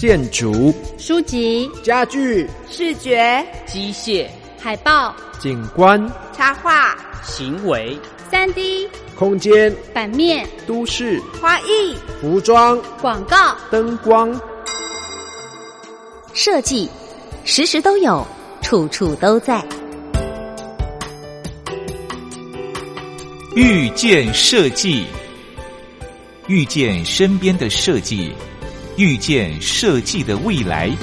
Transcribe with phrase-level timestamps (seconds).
[0.00, 4.26] 建筑、书籍、家具、视觉、机械、
[4.58, 7.98] 海报、景观、插画、行为、
[8.30, 14.34] 三 D、空间、版面、都市、花艺、服装、广告、灯光、
[16.32, 16.88] 设计，
[17.44, 18.26] 时时都有，
[18.62, 19.62] 处处都在。
[23.54, 25.04] 遇见设计，
[26.46, 28.32] 遇见身边的设计，
[29.00, 30.94] 遇见设计的未来。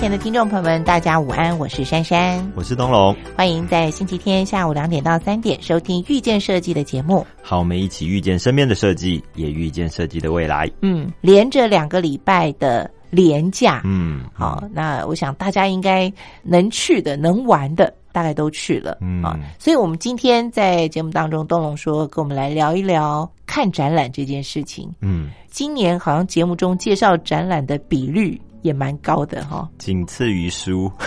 [0.00, 7.26] 前的听众朋友们，大家午安，我是珊珊，我是东龙，欢迎在星期天下午两点到三点收听遇见设计的节目。
[7.42, 10.66] 好，我们一起遇见身边的设计，也遇见设计的未来。
[10.80, 16.10] 嗯，连着两个礼拜的连假，嗯，好，那我想大家应该
[16.42, 19.22] 能去的、能玩的，大概都去了，嗯。
[19.22, 24.90] 啊，所以我们今天在节目当中，东龙说跟我们来聊一聊看展览这件事情。
[25.02, 30.90] 嗯，今年好像节目中介绍展览的比率也蛮高的哈、仅次于书。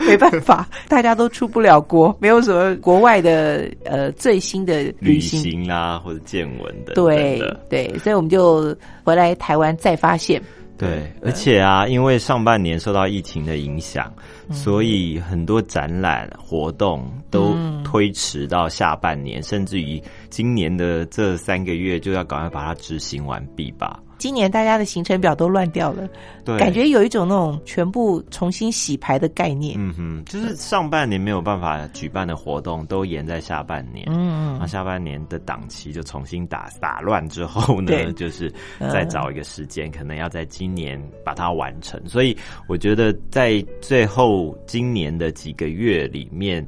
[0.00, 5.40] 没办法，大家都出不了国，没有什么国外的呃最新的旅旅行。
[5.40, 7.40] 行啦，或者见闻等等对。
[7.70, 10.42] 对，所以我们就回来台湾再发现，
[10.76, 14.12] 对，而且啊，因为上半年受到疫情的影响，
[14.50, 23.98] 所以很多展览活动都推迟到下半年，甚至于今年的这三个月就要赶快把它执行完毕吧。
[24.18, 26.08] 今年大家的行程表都乱掉了，
[26.44, 29.76] 对，感觉有一种那种全部重新洗牌的概念。
[29.78, 34.06] 嗯哼，就是上半年没有办法举办的活动都延在下半年。
[34.10, 38.52] 嗯那下半年的档期就重新打打乱之后呢，就是
[38.90, 42.00] 再找一个时间，可能要在今年把它完成。
[42.08, 42.36] 所以
[42.66, 46.66] 我觉得在最后今年的几个月里面，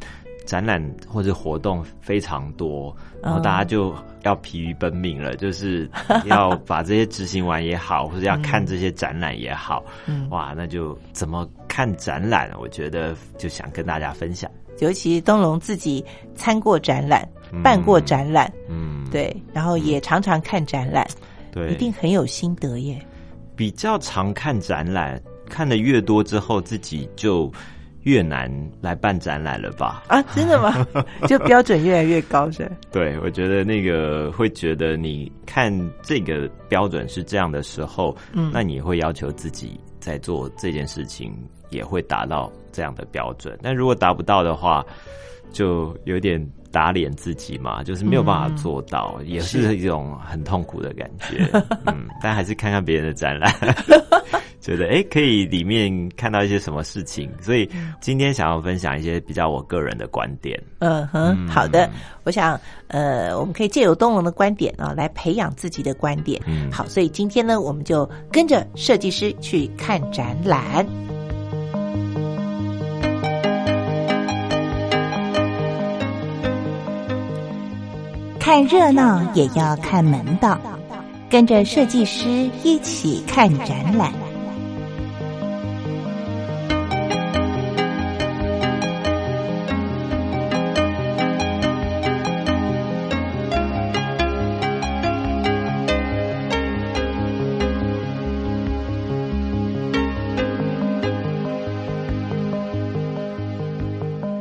[0.51, 3.95] 展览或者活动非常多，然后大家就
[4.25, 5.89] 要疲于奔命了， 就是
[6.25, 12.51] 要把这些执行完也好，或者要看这些展览也好，嗯哇，那就怎么看展览？
[12.59, 14.51] 我觉得就想跟大家分享。
[14.81, 17.29] 尤其东龙自己参过展览，
[17.63, 21.07] 办过展览，嗯，对，然后也常常看展览，
[21.53, 23.01] 对，一定很有心得耶。
[23.55, 27.53] 比较常看展览，看的越多之后，自己就
[28.05, 28.51] 越南
[28.81, 30.03] 来办展览了吧？
[30.09, 30.87] 啊，真的吗？
[31.29, 32.73] 就标准越来越高是吧？
[32.91, 35.73] 对，我觉得那个会觉得你看
[36.03, 41.33] 这个标准是这样的时候，嗯那你会要求自己在做这件事情
[41.71, 43.59] 也会达到这样的标准。
[43.63, 44.85] 但如果达不到的话，
[45.53, 46.41] 就有点
[46.73, 51.47] 打脸自己嘛，就是没有办法做到，也是一种很痛苦的感觉。
[51.87, 53.53] 嗯，但还是看看别人的展览，
[54.61, 57.31] 觉得哎可以里面看到一些什么事情。
[57.41, 57.69] 所以
[58.01, 60.63] 今天想要分享一些比较我个人的观点。
[60.81, 61.89] 嗯哼，好的。
[62.25, 66.41] 我想，呃，我们可以借由东龙的观点啊，来培养自己的观点。
[66.47, 70.87] 嗯好，所以今天呢，我们就跟着设计师去看展览。
[78.39, 80.59] 看热闹也要看门道，
[81.29, 82.29] 跟着设计师
[82.65, 84.13] 一起看展览。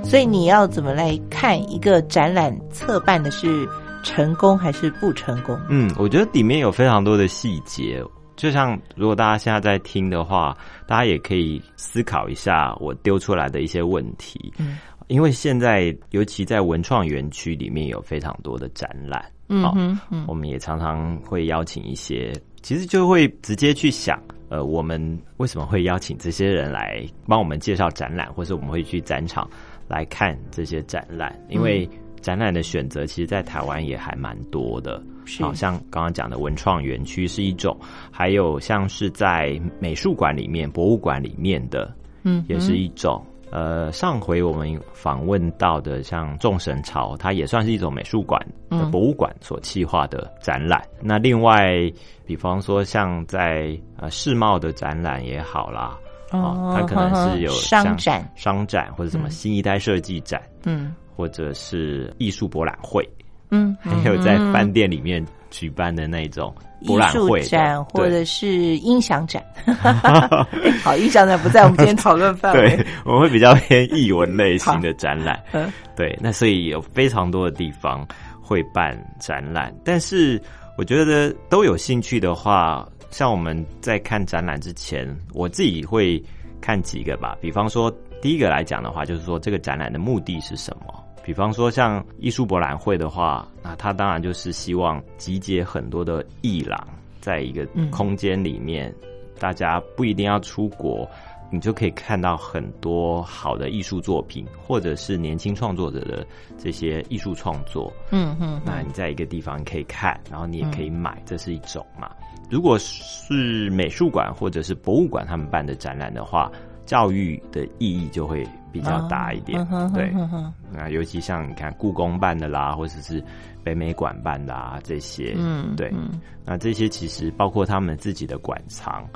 [0.10, 3.70] 所以你要怎么来看一个展览策办的是
[4.02, 5.56] 成功还是不成功？
[5.70, 8.04] 嗯，我觉得里面有非常多的细节，
[8.36, 10.58] 就像如果大家现在在听的话，
[10.88, 14.52] 大家也可以思考一下我丢出来的一些问题。
[14.58, 14.80] 嗯，
[15.10, 19.22] 因为现在尤其在文创园区里面有非常多的展览，
[19.62, 22.34] 好嗯哼，嗯我们也常常会邀请一些，
[22.64, 24.20] 其实就会直接去想，
[24.50, 29.48] 呃，我们为什么会邀请这些人来帮我们介绍展览，或是我们会去展场
[29.90, 31.90] 来看这些展览，因为
[32.22, 35.02] 展览的选择其实，在台湾也还蛮多的。
[35.26, 37.78] 是好像刚刚讲的文创园区是一种，
[38.10, 41.94] 还有像是在美术馆里面、博物馆里面的，
[42.24, 43.24] 嗯也是一种。
[43.52, 48.40] 呃，上回我们访问到的像众神朝，它也算是一种美术馆
[48.70, 50.84] 嗯博物馆所企划的展览。
[51.02, 51.92] 那另外，
[52.28, 55.98] 比方说像在呃世贸的展览也好啦，
[56.32, 63.08] 哦，它可能是有商展，商展或者什么嗯新一代设计展，嗯或者是艺术博览会，
[63.52, 66.54] 嗯，还有在嗯饭店里面举办的那种
[66.86, 69.44] 博艺术览会展或者是音响展。
[70.84, 75.42] 好，音响展不在我们今天讨论范围对。，我们会比较偏艺文类型的展览。
[75.52, 78.08] 嗯对，那所以有非常多的地方
[78.42, 80.42] 会办展览，但是
[80.78, 86.22] 我觉得都有兴趣的话，像我们在看展览之前，我自己会
[86.62, 87.38] 看几个吧。
[87.42, 87.92] 比方说，
[88.22, 90.94] 第一个来讲的话，就是说这个展览的目的是什么？
[91.24, 96.88] 比方说像艺术博览会的话，那它当然就是希望集结很多的艺廊
[97.20, 98.94] 在一个嗯空间里面，
[99.40, 101.08] 大家不一定要出国，
[101.52, 106.26] 你就可以看到很多好的艺术作品，或者是年轻创作者的
[106.58, 107.92] 这些艺术创作。
[108.12, 112.12] 嗯嗯那你在一个地方可以看，然后你也可以买，这是一种嘛。
[112.50, 116.52] 如果是美术馆或者是博物馆他们办的展览的话，
[116.86, 119.64] 教育的意义就会比较大一点。
[119.94, 123.24] 对，哼哼那尤其像你看故宫办的啦，或者是
[123.64, 129.08] 北美馆办的啊这些，嗯，对，嗯那这些其实包括他们自己的馆藏，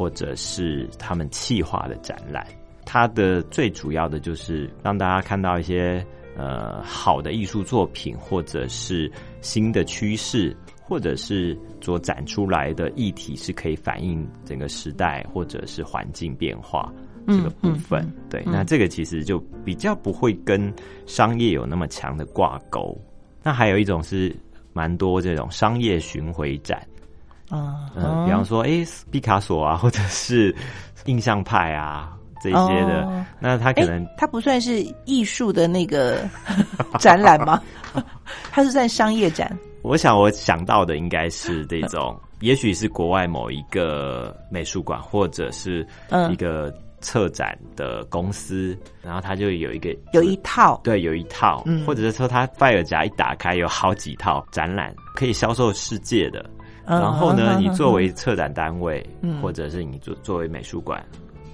[0.00, 2.42] 或者是他们企划的展览，
[2.86, 6.02] 它的最主要的就是让大家看到一些
[6.38, 9.12] 呃好的艺术作品，或者是
[9.42, 16.90] 新的趋势，或者是所展出来的议题是可以反映整个时代或者是环境变化。
[17.26, 20.72] 这个部分，嗯嗯对，嗯那这个其实就比较不会跟
[21.04, 22.98] 商业有那么强的挂钩。
[23.42, 24.34] 那还有一种是
[24.72, 26.82] 蛮多这种商业巡回展，
[27.50, 30.54] 啊，嗯，比方说，诶，毕卡索啊，或者是
[31.06, 32.12] 印象派啊
[32.42, 32.56] 这些
[32.86, 36.18] 的，哦那他可哎能，他不算是艺术的那个
[36.98, 37.60] 展览吗？
[38.50, 39.56] 他是算商业展。
[39.82, 56.44] 我想我想到的应该是这种，也许是国外某一个美术馆，或者是嗯一个策展的公司，然后他就有一个有一套，对，有一套，嗯或者是说他拜尔夹一打开有好几套展览可以销售世界的。
[56.90, 59.40] 嗯然后呢，嗯你作为策展单位，嗯。
[59.40, 61.00] 或者是你作作为美术馆、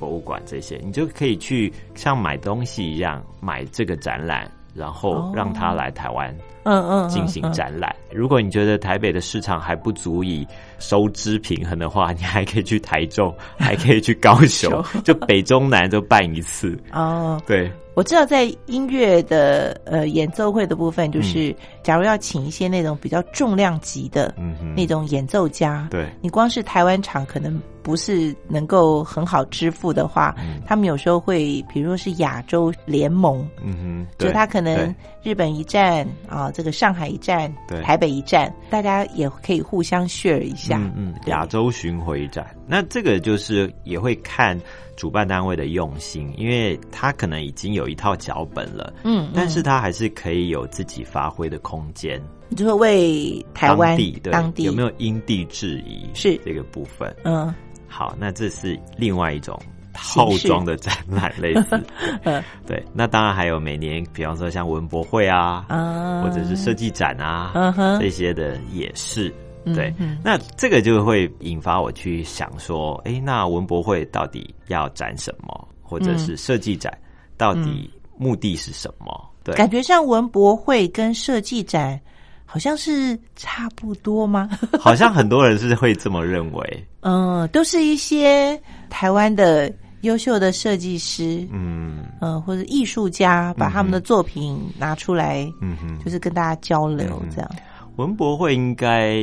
[0.00, 5.32] 博物馆这些，你就可以去像买东西一样买这个展览，然后哦。
[5.34, 6.34] 让他来台湾
[6.64, 7.94] 嗯嗯，嗯进行展览。
[8.10, 10.46] 如果你觉得台北的市场还不足以
[10.78, 16.76] 收支平衡的话，你还可以去台中， 还可以去高雄，就北中南都办一次。
[16.92, 21.54] 哦，对，我知道在音乐的呃演奏会的部分，嗯就是、
[21.86, 30.60] 假如要请一些那种比较重量级的嗯哼，那种演奏家，对，你光是台湾场可能不是能够很好支付的话，嗯。
[30.66, 34.92] 他们有时候会，比如说是亚洲联盟，嗯哼，就他可能
[35.22, 40.78] 日本一站啊，这个上海一站对，台北一站，大家也可以互相 share 一下。
[40.78, 44.60] 嗯嗯，亚洲巡回展，那这个就是也会看
[44.96, 52.20] 主办单位的用心，因为他可能已经有一套脚本了，嗯，但是嗯他还是可以有自己发挥的空间。
[52.56, 57.12] 就会为台湾当地对当地有没有因地制宜是这个部分？
[57.24, 57.52] 嗯
[57.88, 59.58] 好，那这是另外一种
[59.92, 61.82] 套装的展览，类似。
[62.22, 67.52] 嗯对，那当然还有每年，比方说像文博会啊，啊，或者是设计展啊，
[67.98, 69.32] 这些的也是。
[69.74, 76.96] 对，嗯那这个就会引发我去想说，哎，那文博会到底要展什么，或者是设计展
[77.36, 79.28] 到底目的是什么？
[79.46, 81.98] 对，感觉上文博会跟设计展
[82.44, 84.50] 好像是差不多吗？
[84.80, 86.86] 好像很多人是会这么认为。
[87.02, 88.60] 嗯，都是一些
[88.90, 97.50] 台湾的优秀的设计师，嗯嗯，或者艺术家，把他们的作品拿出来，嗯哼，就是跟大家交流嗯这样。
[97.96, 99.16] 文博会应该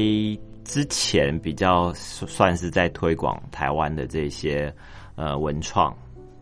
[0.63, 4.73] 之前比较算是在推广台湾的这些
[5.15, 5.95] 呃文创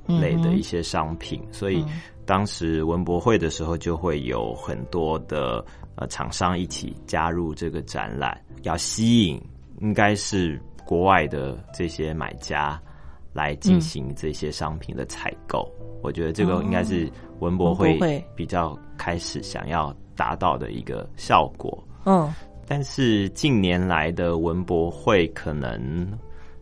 [0.08, 1.84] 类的一些商品，所以
[2.26, 5.64] 当时文博会的时候就会有很多的
[5.96, 9.42] 呃厂商一起加入这个展览，要吸引
[9.80, 12.82] 应该是国外的这些买家
[13.34, 15.68] 来进行这些商品的采购。
[16.04, 17.10] 我觉得这个应该是
[17.40, 21.84] 文博会比较开始想要达到的一个效果。
[22.06, 22.32] 嗯
[22.68, 26.08] 但是近年来的文博会，可能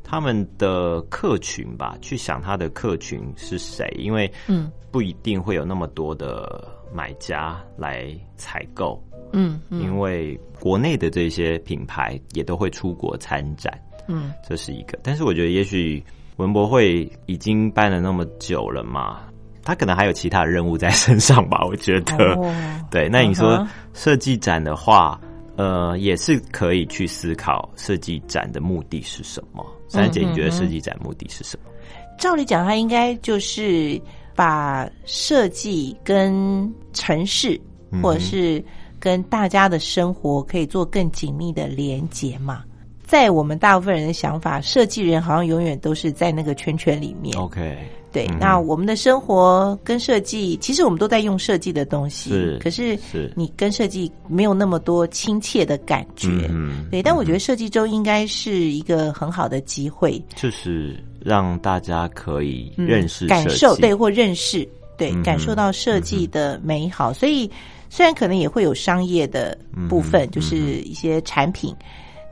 [0.09, 4.71] 他们的客群吧，去想他的客群是谁，因为嗯。
[4.91, 8.99] 不一定会有那么多的买家来采购，
[9.33, 9.83] 嗯嗯。
[9.83, 13.71] 因为国内的这些品牌也都会出国参展，
[14.07, 14.33] 嗯。
[14.47, 14.97] 这是一个。
[15.03, 16.03] 但是我觉得，也许
[16.37, 19.19] 文博会已经办了那么久了嘛，
[19.63, 22.15] 他可能还有其他任务在身上吧，我觉得。
[22.33, 22.51] 哦。
[22.89, 23.63] 对，那你说
[23.93, 25.21] 设计展的话，
[25.59, 29.61] 呃，也是可以去思考设计展的目的是什么。
[29.89, 31.69] 珊珊姐，你觉得设计展目的是什么？
[32.17, 34.01] 照理讲，它应该就是
[34.33, 37.59] 把设计跟城市，
[38.01, 38.63] 或者是
[39.01, 42.63] 跟大家的生活可以做更紧密的连结嘛。
[43.09, 47.35] 在我们大部分人的想法，设计人好像永远都是在那个圈圈里面。
[47.39, 47.75] OK，
[48.11, 53.33] 对，嗯那我们的生活跟设计，其实我们都在用设计的东西，是可是是。
[53.35, 56.29] 你跟设计没有那么多亲切的感觉。
[56.51, 67.49] 嗯对，但我觉得设计周应该是一个很好的机会，就是让大家可以嗯认识感受对或认识对、嗯感受到设计的美好，所以
[67.89, 69.57] 虽然可能也会有商业的
[69.89, 71.75] 部分，嗯就是一些产品，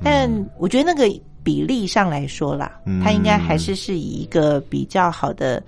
[0.03, 1.11] 但我觉得那个
[1.43, 3.01] 比例上来说啦，嗯。
[3.03, 5.61] 它应该还是是以一个比较好的，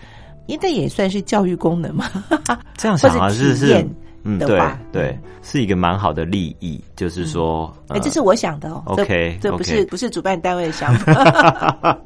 [0.47, 2.09] 因为这也算是教育功能嘛，
[2.77, 3.85] 这样想啊， 或是是
[4.23, 8.83] 嗯，对对，是一个蛮好的利益，就是说，哎、呃这是我想的哦。
[8.85, 11.97] OK，这不是不是主办单位的想法。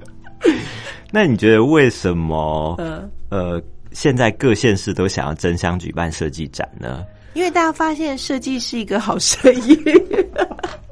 [1.11, 3.61] 那你觉得为什么嗯，呃，
[3.91, 7.03] 现在各县市都想要争相举办设计展呢？
[7.33, 9.75] 因为大家发现设计是一个好生意，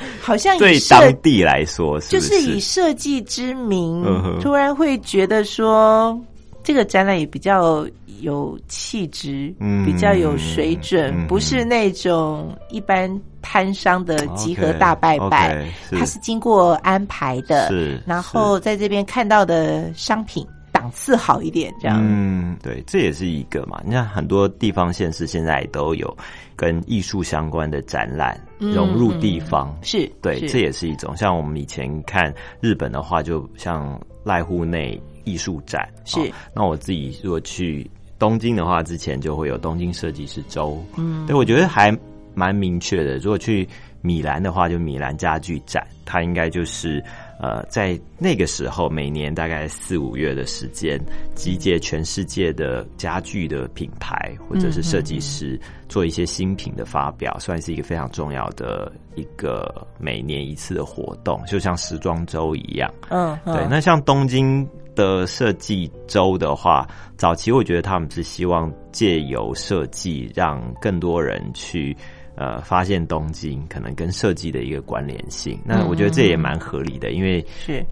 [0.20, 6.18] 好像对设当地来说，就是以设计之名，嗯突然会觉得说
[6.62, 7.86] 这个展览也比较
[8.20, 9.84] 有气质，嗯。
[9.86, 20.46] 比较有水准，嗯不是那种一般摊商的集合大拜拜它是经过安排的，是然后在这边看到的商品
[20.78, 21.98] 档次好一点，这样。
[22.00, 23.80] 嗯，对，这也是一个嘛。
[23.84, 26.16] 你看很多地方县市现在都有
[26.54, 31.16] 跟艺术相关的展览嗯融入地方，是，对，是这也是一种。
[31.16, 41.96] 像我们以前看日本的话，就像濑户内艺术展，是哦那我自己如果去东京的话，之前就会有东京设计师周，嗯对我觉得还
[42.34, 43.18] 蛮明确的。
[43.18, 43.68] 如果去
[44.00, 47.02] 米兰的话，就米兰家具展，它应该就是
[47.40, 51.00] 呃，在那个时候每年大概四五月的时间，
[51.34, 62.92] 集结全世界的家具的品牌或者是设计师，做一些新品的发表，算是一个非常重要的一个每年一次的活动，就像时装周一样。
[63.08, 66.84] 嗯，嗯对，那像东京的设计周的话，
[67.16, 71.96] 早期我觉得他们是希望借由设计，让更多人去
[72.38, 75.60] 呃发现东京可能跟设计的一个关联性。
[75.64, 77.84] 那我觉得这也蛮合理的，因为是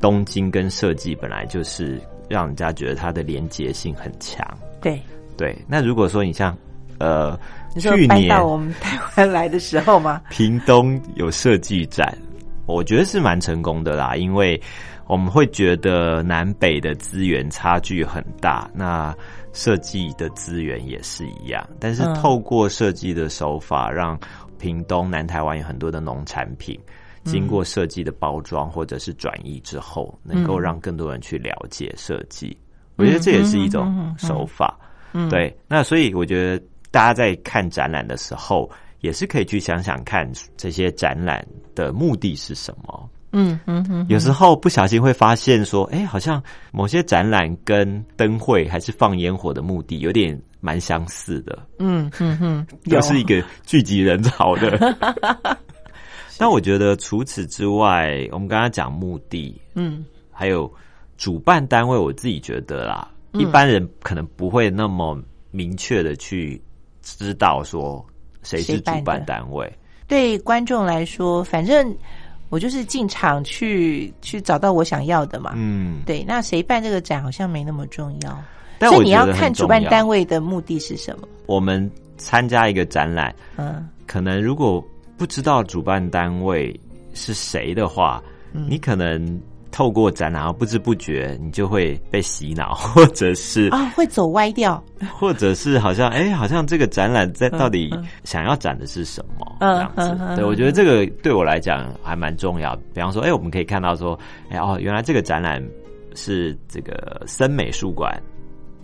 [0.00, 4.46] 东京跟设计本来就是让人家觉得它的连结性很强。
[4.80, 5.00] 对。
[5.36, 6.56] 对，那如果说你像
[6.98, 7.36] 呃
[7.76, 10.22] 去年我们台湾来的时候吗？
[10.30, 12.16] 屏东有设计展，
[12.66, 14.60] 我觉得是蛮成功的啦，因为
[15.08, 19.12] 我们会觉得南北的资源差距很大，那
[19.54, 24.18] 设计的资源也是一样，但是嗯透过设计的手法，让
[24.58, 26.78] 屏东、南台湾有很多的农产品。
[27.24, 32.54] 经过设计的包装或者是转移之后，能够让更多人去了解设计，
[32.96, 34.78] 我觉得这也是一种手法。
[35.14, 38.70] 嗯，对，那所以我觉得大家在看展览的时候，
[39.00, 41.42] 也是可以去想想看这些展览
[41.74, 43.08] 的目的是什么。
[43.36, 54.78] 嗯嗯嗯，有时候不小心会发现说，哎、好像某些展览跟灯会还是放烟火的目的有点蛮相似的，嗯嗯嗯，又是一个聚集人潮的。
[56.38, 60.04] 但我觉得除此之外，我们刚刚讲目的，嗯。
[60.36, 60.72] 还有
[61.16, 63.40] 主办单位，我自己觉得啦，嗯。
[63.40, 65.16] 一般人可能不会那么
[65.52, 66.60] 明确的去
[67.02, 68.04] 知道说
[68.42, 69.72] 谁是主办单位。
[70.08, 71.96] 对观众来说，反正
[72.48, 75.52] 我就是进场去去找到我想要的嘛。
[75.54, 78.42] 嗯，对，那谁办这个展好像没那么重要，
[78.78, 80.06] 但我觉所以你要看主办单。
[80.06, 81.28] 位的目的是什么。
[81.46, 84.82] 我们参加一个展览，嗯可能如果
[85.16, 86.78] 不知道主办单位
[87.14, 88.22] 是谁的话，
[88.52, 89.40] 嗯你可能
[89.74, 94.80] 透过展览，不知不觉你就会被洗脑， 或者是啊，会走歪掉。
[95.18, 100.36] 或者是好像哎、好像这个展览在嗯到底嗯想要展的是什么、嗯这样子？
[100.36, 102.76] 对我觉得这个对我来讲还蛮重要。
[102.94, 104.16] 比方说，哎、我们可以看到说，
[104.48, 105.60] 哎、哦，原来这个展览
[106.14, 108.16] 是这个森美术馆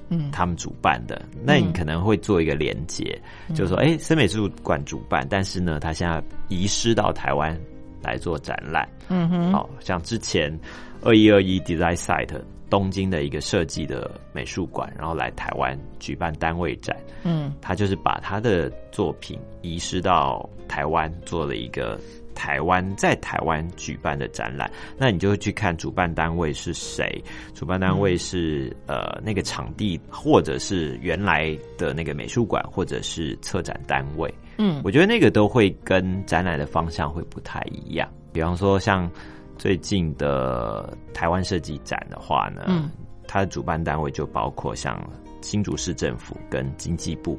[0.08, 3.16] 嗯他们主办的，那你可能会做一个连接，
[3.48, 7.56] 嗯就是说，哎、森美术馆主办，但是呢，他现在移师到台湾
[8.02, 8.88] 来做展览。
[9.08, 10.56] 嗯哼，好、像之前
[11.02, 17.52] 二一二一 Design Site 东京的一个设计的美术馆，然后来台湾举办单位展，嗯。
[17.60, 21.98] 他就是把他的作品移师到台湾，做了一个
[22.40, 34.32] 台湾在台湾举办的展览，那你就会去看主办单位是谁，主办单位是、呃那个场地，或者是原来的那个美术馆，或者是策展单位。
[34.56, 38.08] 嗯我觉得那个都会跟展览的方向会不太一样。
[38.32, 39.10] 比方说，像
[39.58, 42.90] 最近的台湾设计展的话呢，嗯
[43.28, 44.98] 它的主办单位就包括像
[45.42, 47.38] 新竹市政府跟经济部，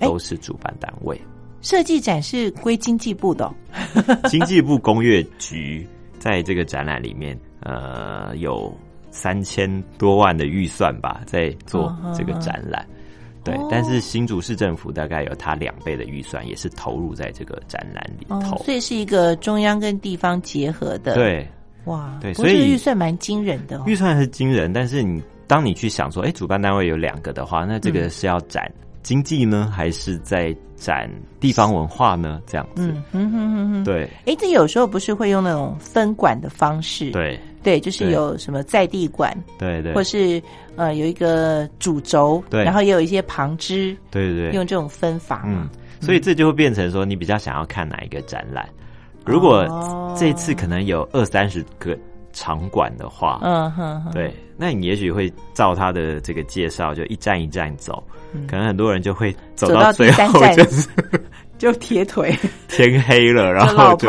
[0.00, 1.20] 都是主办单位。
[1.60, 3.54] 设计展是归经济部的哦、
[4.30, 5.86] 经济部工业局
[6.18, 8.72] 在这个展览里面，呃，有
[9.10, 12.86] 三千多万的预算吧，在做这个展览。
[13.44, 18.36] 对哦，但是新竹市政府大概有它两倍的预算，也是投入在这个展览里头。
[18.36, 21.48] 哦，所以是一个中央跟地方结合的。，对，
[21.84, 23.84] 哇，对所以预算蛮惊人的、哦。
[23.86, 28.70] 预算是惊人，但是你当你去想说，哎，主办单位有两个的话，那这个是要展
[29.02, 32.40] 经济呢，还是在展地方文化呢？
[32.46, 34.08] 这样子，嗯哼哼哼哼，对。
[34.26, 37.38] 哎，这有时候不是会用那种分管的方式，对。
[37.60, 40.40] 对，就是有什么在地馆，对对，或是
[40.76, 42.62] 呃有一个主轴，对。
[42.62, 45.70] 然后也有一些旁支，对对对，用这种分法嗯嘛。，
[46.00, 48.66] 所以这就会变成说，你比较想要看哪一个展览。
[49.26, 50.14] 如果哦。
[50.18, 51.96] 这次可能有二三十个
[52.38, 58.02] 场馆的话，嗯哼哼，对，那你也许会照他的这个介绍，就一站一站走，
[58.32, 60.88] 嗯可能很多人就会走走到最后就是
[61.58, 62.32] 就铁腿
[62.68, 64.08] 天黑了，然后就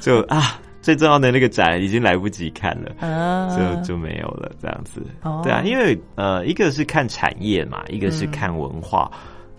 [0.00, 3.06] 就啊，最重要的那个展已经来不及看了。
[3.06, 5.02] 啊，就就没有了，这样子。
[5.22, 9.10] 哦对啊，因为呃，一个是看产业嘛，一个是嗯看文化，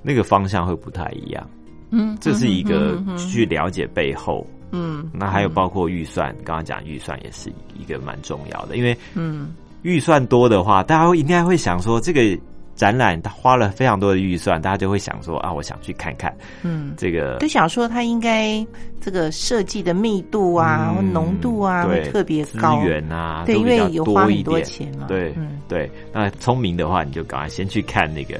[0.02, 1.48] 那个方向会不太一样。
[1.92, 4.46] 嗯，这是一个去了解背后。
[4.72, 5.10] 嗯。
[5.14, 9.54] 那还有包括预算，刚刚讲预算也是一个蛮重要的，因为嗯。
[9.84, 12.38] 预算多的话，大家会应该会想说，这个
[12.76, 18.66] 展览它花了非常多的预算，大家就会想说啊，我想去看看嗯，这个就想说它应该
[19.00, 24.60] 这个设计的密度啊、浓度啊会特别资高，源啊，对，因为有花很多。
[24.64, 25.62] 钱嘛，对、嗯。
[25.70, 28.38] 对，那聪明的话，你就赶快先去看那个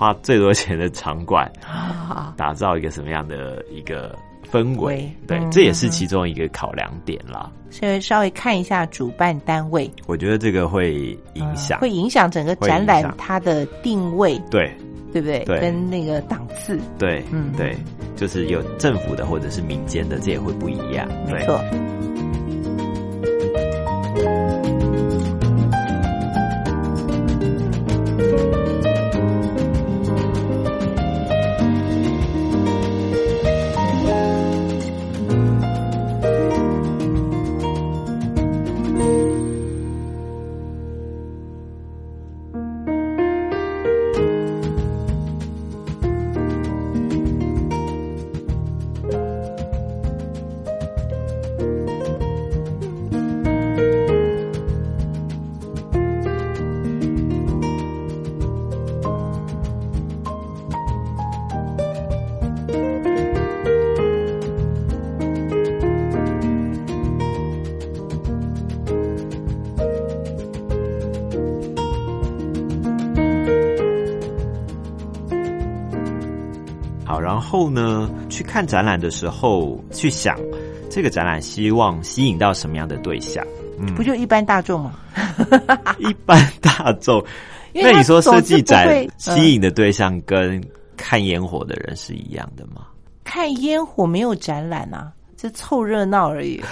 [0.00, 4.16] 花最多钱的场馆，啊，打造一个什么样的一个
[4.50, 5.12] 氛围围。
[5.26, 7.52] 对，嗯这也是其中一个考量点啦。
[7.68, 10.94] 所以稍微看一下主办单位我觉得这个会
[11.34, 14.74] 影响，会影响整个展览它的定位，对
[15.12, 15.44] 对不对？
[15.44, 17.76] 对跟那个档次，对，嗯对，
[18.16, 21.06] 就是有政府的或者是民间的，这也会不一样。
[21.30, 21.62] 没错。
[78.60, 80.36] 看展览的时候，去想
[80.90, 83.42] 这个展览希望吸引到什么样的对象。
[83.78, 84.92] 嗯不就一般大众吗？
[85.98, 87.24] 一般大众，
[87.72, 90.62] 那你说设计展吸引的对象跟
[90.94, 92.82] 看烟火的人是一样的吗？
[93.24, 96.62] 看烟火没有展览啊，这凑热闹而已。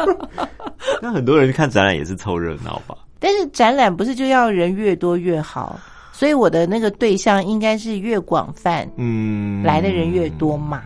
[1.00, 2.94] 那很多人看展览也是凑热闹吧？
[3.18, 5.80] 但是展览不是就要人越多越好，
[6.12, 10.82] 所以我的那个对象应该是越广泛，嗯，来的人越多嘛，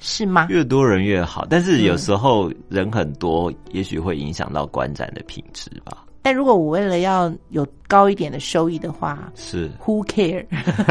[0.00, 0.46] 是吗？
[0.48, 1.46] 越多人越好。
[1.48, 6.04] 但是有时候人很多，也许会影响到观展的品质吧。
[6.22, 10.44] 但如果我为了要有高一点的收益的话是，，Who care？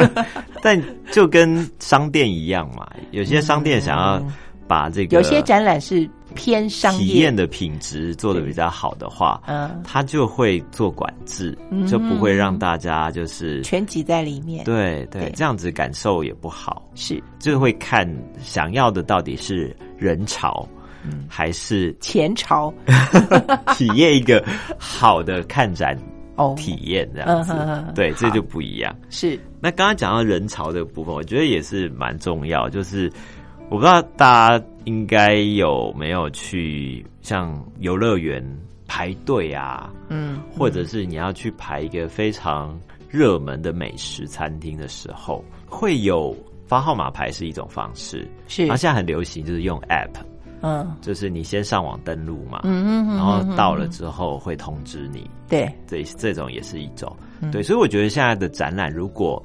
[0.63, 4.23] 但就跟商店一样嘛，有些商店想要
[4.69, 11.87] 把这个有些展览是偏商业体验，的品质做的比较好的话，嗯，他就会做管制，嗯。
[11.87, 14.63] 就不会让大家就是全挤在里面。
[14.63, 15.31] 对对对。
[15.31, 17.21] 这样子感受也不好，是。
[17.39, 18.07] 就会看
[18.39, 20.63] 想要的到底是人潮，
[21.03, 21.25] 嗯。
[21.27, 22.71] 还是前朝
[23.75, 24.45] 体验一个
[24.77, 25.97] 好的看展
[26.35, 27.53] 哦，体验这样子。
[27.95, 28.95] 对，这就不一样。
[29.09, 29.37] 是。
[29.59, 32.69] 那刚刚讲到人潮的部分，我觉得也是蛮重要。
[32.69, 33.11] 就是
[33.69, 38.43] 我不知道大家应该有没有去像游乐园
[38.87, 42.77] 排队啊，嗯，或者是你要去排一个非常
[43.07, 48.27] 热门的美食餐厅的时候，会有发号码牌是一种方式。
[48.47, 48.63] 是。
[48.63, 50.15] 然后现在很流行，就是用 App，
[50.61, 50.91] 嗯。
[50.99, 57.15] 就是你先上网登录嘛，嗯嗯，然后到了之后会通知你，对，这这种也是一种。
[57.39, 57.51] 嗯。
[57.51, 59.43] 对，所以我觉得现在的展览如果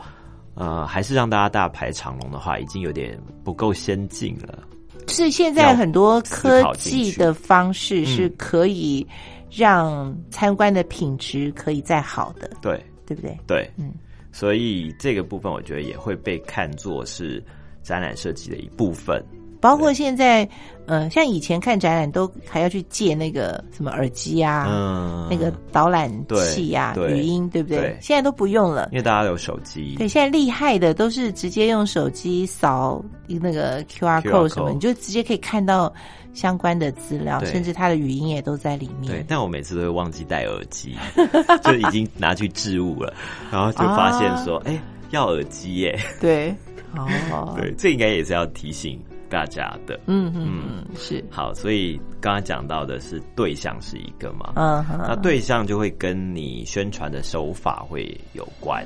[0.55, 4.63] 呃还是让大家大排长龙的话，已经有点不够先进了。
[5.09, 9.07] 是现在很多科技的方式嗯是可以
[9.51, 13.39] 让参观的品质可以再好的，对对不对？
[13.47, 13.93] 对，嗯，
[14.33, 17.43] 所以这个部分我觉得也会被看作是
[17.83, 19.23] 展览设计的一部分。
[19.65, 20.47] 包括现在，
[20.85, 26.13] 呃，像以前看展览都还要去借那个什么耳机啊，嗯，那个导览
[26.53, 27.79] 器呀、语音，对不对？
[27.79, 27.99] 对。
[27.99, 28.91] 现在都不用了。
[28.93, 35.91] 因为大家有手机，对，现在厉害的都是直接用手机扫那个 QR code 什么你就直接可以看到
[36.35, 39.11] 相关的资料，甚至它的语音也都在里面。
[39.11, 40.95] 对，但我每次都会忘记戴耳机，
[41.65, 43.15] 就已经拿去置物了，
[43.51, 45.99] 然后就发现说， 哎、要耳机耶。
[46.21, 46.55] 对，
[46.95, 49.99] 哦，对，这应该也是要提醒大家的。
[50.07, 58.85] 嗯嗯嗯，是，好，所以刚刚讲到的是对象是一个嘛，嗯哼，那对象就会跟你宣传的手法会有关。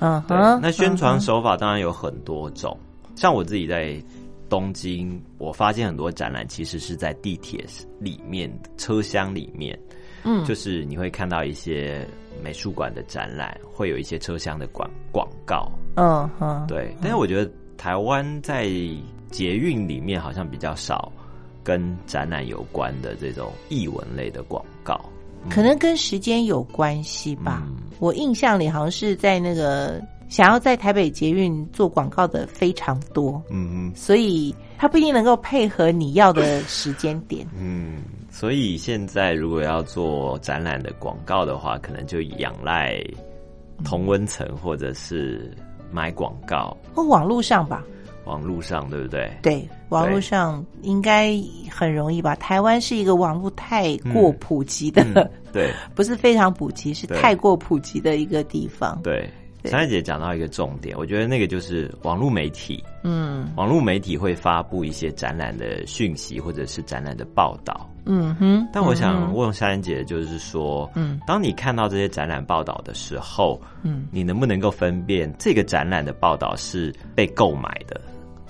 [0.00, 2.76] 对嗯哼，，那宣传手法当然有很多种，
[3.14, 3.94] 像我自己在
[4.48, 7.64] 东京，我发现很多展览其实是在地铁
[8.00, 9.78] 里面车厢里面，
[10.24, 12.04] 嗯，就是你会看到一些
[12.42, 16.94] 美术馆的展览，会有一些车厢的广广告，嗯哼，对。
[17.00, 18.68] 但是我觉得台湾在
[19.32, 21.10] 捷运里面好像比较少
[21.64, 25.00] 跟展览有关的这种译文类的广告，
[25.50, 27.64] 可能跟时间有关系吧。
[27.66, 27.78] 嗯。
[27.98, 37.46] 我印象里好像是在那个想要在台北捷运做广告的非常多，嗯所以它不一定能够配合你要的时间点。
[37.56, 43.00] 嗯，所以现在如果要做展览的广告的话，可能就仰赖
[43.84, 45.56] 同温层或者是
[45.92, 47.84] 买广告，或网络上吧，
[48.24, 49.30] 网络上对不对？
[49.42, 51.38] 对，网络上应该
[51.70, 52.34] 很容易吧？
[52.36, 59.00] 台湾是一个网络太过普及的，嗯，对 不是非常普及，是太过普及的一个地方。
[59.02, 59.28] 对。
[59.62, 67.88] 对珊珊姐讲到一个重点，我觉得那个就是网络媒体，嗯网络媒体会发布一些展览的讯息或者是展览的报道。
[68.04, 68.66] 嗯哼。
[68.72, 78.00] 但我想问珊珊姐，就是说，嗯当你看到这些展览报道的时候，嗯你能不能够分辨这个展览的报道是被购买的，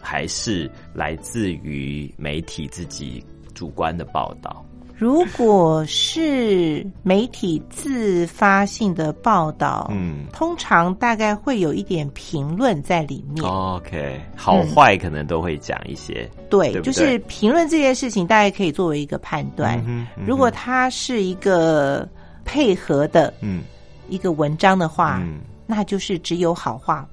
[0.03, 4.63] 还是来自于媒体自己主观的报道？
[4.95, 13.45] 如果是媒体自发性的报道，嗯通常大概会有一点评论在里面。
[13.45, 16.31] ，OK，好坏可能都会讲一些。
[16.49, 19.77] 对，对对就是评论这件事情，大家可以作为一个判断。
[19.89, 22.09] 嗯嗯如果它是一个
[22.45, 23.65] 配合的嗯
[24.09, 27.09] 一个文章的话，嗯那就是只有好话，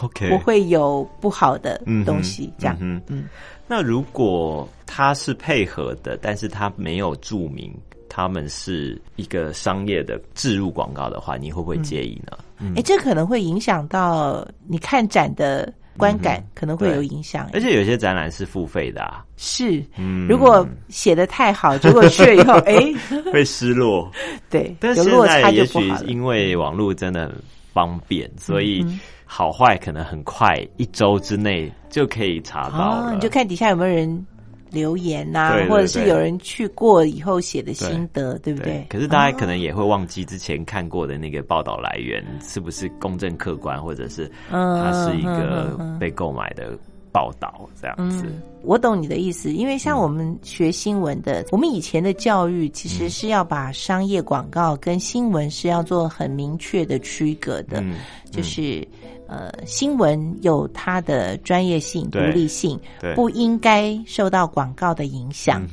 [0.00, 2.52] ，OK，不会有不好的东西。
[2.58, 3.24] 这样，嗯嗯
[3.66, 7.72] 那如果他是配合的，但是他没有注明
[8.08, 12.36] 他们是一个商业的置入广告的话，你会不会介意呢？
[12.76, 17.48] 哎、这可能会影响到你看展的观感，可能会有影响。
[17.54, 22.76] 而且有些展览是付费的啊，是，嗯如果写的太好，如果去了以后，哎，
[23.32, 24.10] 会失落。
[24.50, 25.66] 对，但有落差现在也。
[25.66, 27.34] 许因为网络真的很
[27.72, 34.26] 方便，所以嗯好坏可能很快一周之内就可以查到你就看底下有没有人
[34.70, 38.72] 留言呐、对对或者是有人去过以后写的心得，对不对？
[38.72, 45.36] 对？，可是大家可哦能也会忘记之前看过的那个报道来源是不是公正客观，或者是嗯它是一嗯
[45.76, 46.78] 个被购买的
[47.12, 48.24] 报道这样子。
[48.26, 57.96] 嗯，我懂你的意思，因为像我们学新闻的，我们以前的教育其实是要把商业广告跟新闻是要做很明确的区隔的，嗯，
[58.30, 58.86] 就是。
[59.28, 62.78] 呃，新闻有它的专业性、独立性，
[63.14, 65.66] 不应该受到广告的影响。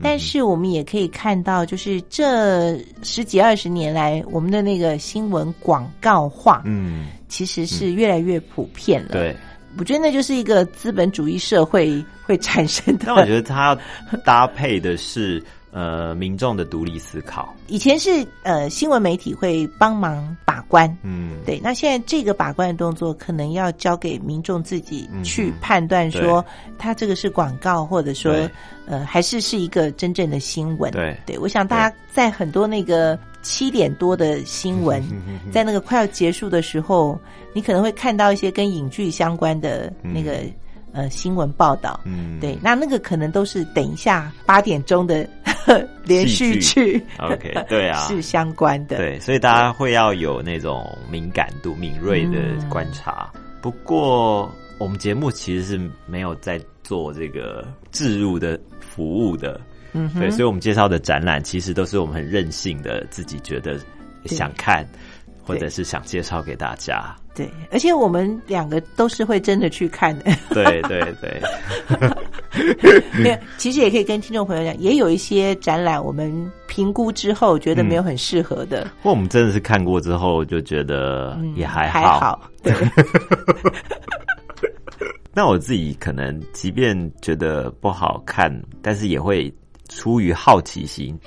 [0.00, 9.36] 但是我们也可以看到，就是这十几二十年来，我们的那个新闻广告化，嗯，其实是越来越普遍了。，对。
[9.78, 13.04] 我觉得那就是一个资本主义社会 会产生的。
[13.06, 13.76] 但我觉得它
[14.24, 17.54] 搭配的是呃民众的独立思考。
[17.68, 26.44] 以前是呃新闻媒体会帮忙把关，嗯，对，那现在这个把关的动作可能要交给民众自己嗯去判断，说
[26.78, 28.48] 他这个是广告，或者说
[28.86, 30.92] 呃还是是一个真正的新闻。
[30.92, 35.02] 对对，我想大家在很多那个七点多的新闻，
[35.52, 37.18] 在那个快要结束的时候，
[37.52, 40.38] 你可能会看到一些跟影剧相关的那个、
[40.92, 42.00] 呃新闻报道。
[42.04, 45.28] 嗯，对，那那个可能都是等一下八点钟的
[46.04, 48.96] 连续剧 OK，对啊 是相关的。
[48.96, 53.32] 对，所以大家会要有那种敏感度、敏锐的观察。
[53.60, 59.60] 不过，我们节目其实是没有在做这个置入的服务的，
[59.92, 63.78] 嗯对，所以我们介绍的展览其实都是我们很任性的，自己觉得
[64.26, 64.86] 想看，
[65.44, 67.14] 或者是想介绍给大家。
[67.34, 70.24] 对，而且我们两个都是会真的去看的。
[70.50, 71.00] 对对
[73.22, 76.30] 对，其实也可以跟听众朋友讲，也有一些展览我们
[76.68, 82.00] 评估之后觉得没有很适合的， 或我们真的是看过之后就觉得也还好。
[82.00, 82.74] 还好，对，
[85.32, 89.50] 那我自己可能即便觉得不好看，但是也会
[89.96, 91.18] 出于好奇心，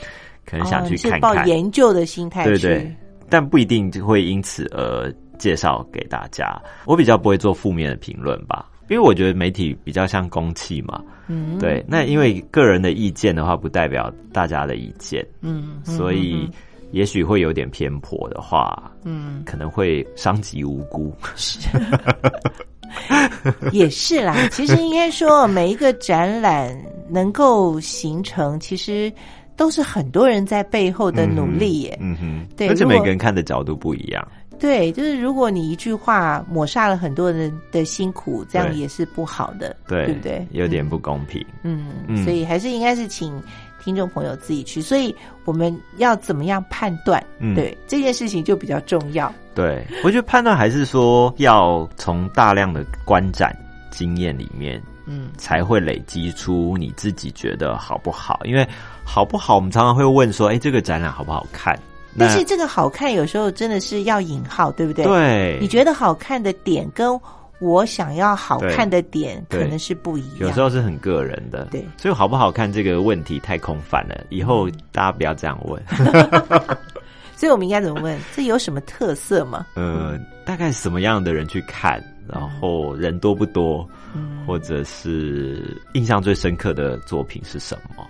[0.45, 1.21] 可能想去看看。
[1.21, 2.49] 抱研究的心态去。
[2.49, 2.95] 对对，
[3.29, 6.61] 但不一定就会因此而介绍给大家。
[6.85, 11.01] 我比较不会做负面的评论吧，因为我觉得媒体比较像公器嘛。
[11.27, 16.47] 嗯，对，那因为个人的意见的话，不代表大家的意见，嗯，嗯，所以
[16.91, 21.11] 也许会有点偏颇的话，嗯，可能会伤及无辜。
[23.71, 24.35] 也是啦。
[24.51, 26.75] 其实应该说，每一个展览
[27.09, 29.11] 能够形成，其实
[29.55, 31.97] 都是很多人在背后的努力耶。
[32.01, 34.27] 嗯哼，而且每个人看的角度不一样。
[34.57, 40.47] 对，就是如果你一句话抹杀了很多人的辛苦，这样也是不好的，对，对不对？
[40.51, 41.45] 有点不公平。
[41.63, 43.41] 嗯，嗯所以还是应该是请
[43.85, 44.81] 听众朋友自己去。
[44.81, 47.23] 所以我们要怎么样判断？
[47.39, 49.31] 嗯对这件事情就比较重要。
[49.53, 53.55] 对，我觉得判断还是说要从大量的观展
[53.91, 58.39] 经验里面，嗯，才会累积出你自己觉得好不好。
[58.43, 58.67] 因为
[59.05, 61.79] 好不好，我们常常会问说，哎，这个展览好不好看？
[62.17, 67.19] 但是这个好看有时候真的是要引号，对不对？，对，你觉得好看的点跟
[67.59, 70.39] 我想要好看的点可能是不一样。
[70.39, 75.81] 有时候是很个人的，对所以好不好看这个问题太空泛了，以后大家不要这样问。
[77.37, 78.17] 所以我们应该怎么问？
[78.35, 79.65] 这有什么特色吗？
[79.75, 88.07] 呃，大概什么样的人去看，然后人多不多，嗯或者是印象最深刻的作品是什么？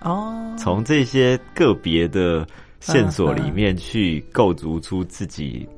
[0.00, 2.46] 哦，从这些个别的
[2.80, 5.68] 线索里面去构筑出自己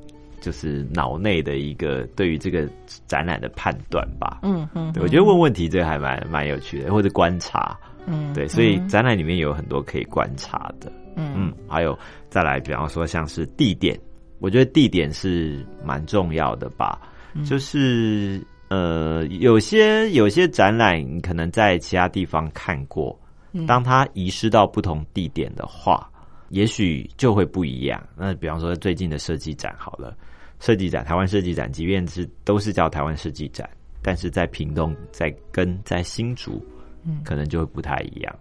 [0.45, 2.69] 就是脑内的一个对于这个
[3.07, 4.41] 展览的判断吧。
[4.43, 7.75] 嗯嗯，对，我觉得问问题这个还蛮蛮有趣的，或者观察。
[8.05, 10.91] 嗯，对，所以展览里面有很多可以观察的。
[11.15, 11.97] 嗯嗯，还有
[12.29, 13.99] 再来，比方说像是地点，
[14.37, 17.01] 我觉得地点是蛮重要的吧。
[17.33, 23.19] 嗯就是呃，有些有些展览你可能在其他地方看过，
[23.53, 26.07] 嗯当它遗失到不同地点的话，
[26.49, 28.01] 也许就会不一样。
[28.15, 30.15] 那比方说最近的设计展好了，
[30.59, 33.69] 设计展台湾设计展，即便是都是叫台湾设计展，
[34.01, 36.63] 但是在屏东、在跟在新竹，
[37.05, 38.35] 嗯可能就会不太一样。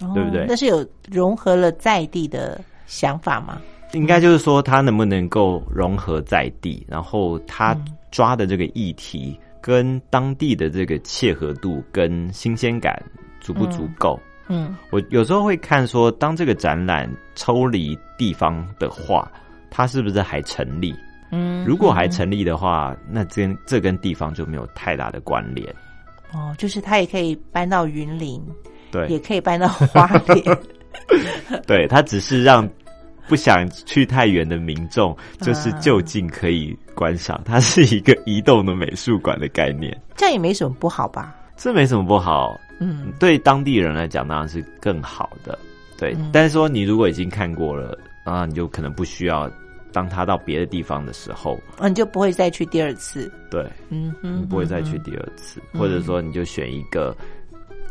[0.00, 3.60] 哦对不对那是有融合了在地的想法吗？
[3.92, 13.02] 应该就是说，它能不能够融合在地，然后他嗯抓的这个议题跟当地的这个切合度跟新鲜感
[13.40, 14.18] 足不足够？
[14.48, 19.30] 嗯我有时候会看说，当这个展览抽离地方的话，
[19.70, 20.94] 它是不是还成立？
[21.30, 25.72] 嗯，如果还成立的话，那这跟这跟地方就没有太大的关联。
[26.32, 28.40] 哦，就是它也可以搬到云林，
[28.90, 30.58] 对也，可以搬到花莲。
[31.66, 32.68] 对，它只是让
[33.28, 37.40] 不想去太远的民众，就是啊就近可以观赏。
[37.44, 39.96] 它是一个移动的美术馆的概念。
[40.16, 41.34] 这样也没什么不好吧？
[41.56, 45.58] 这没什么不好，嗯对当地人来讲当然是更好的，
[45.98, 46.14] 对。
[46.18, 49.50] 嗯但是说你如果已经看过了啊，你就可能不需要，
[49.92, 53.30] 当他到别的地方的时候，哦，你就不会再去第二次。
[53.50, 57.16] 对，嗯你哼，不会再去嗯第二次，嗯或者说你就选一个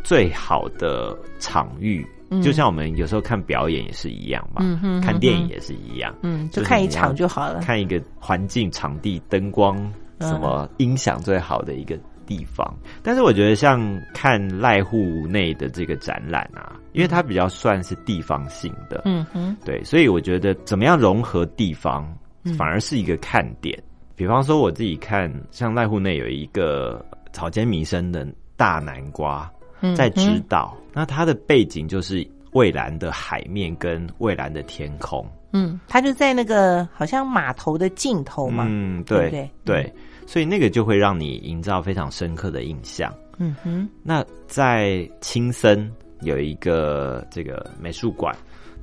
[0.04, 7.60] 最好的场域，嗯就像我们有时候看表演也是一样嘛，嗯哼看电影也是一样，嗯，就看一场就好了。
[7.62, 11.98] 看一个环境、场地、灯光、嗯什么音响最好的一个
[12.30, 12.72] 地方。
[13.02, 13.82] 但是我觉得像
[14.14, 22.08] 看濑户内的这个展览啊，因为它比较算是地方性的，嗯哼，对，所以我觉得怎么样融合地方，
[22.44, 23.78] 嗯反而是一个看点。
[24.16, 35.26] 比方说我自己看，像濑户内有一个草间弥生的大南瓜嗯在直哼岛，那它的背景就是蔚蓝的海面跟蔚蓝的天空。
[35.52, 38.68] 嗯，他就在那个好像码头的尽头嘛。
[38.70, 39.94] 嗯，对对对对，
[40.30, 43.12] 所以那个就会让你营造非常深刻的印象。
[43.40, 48.32] 嗯哼，那在青森有一个这个美术馆，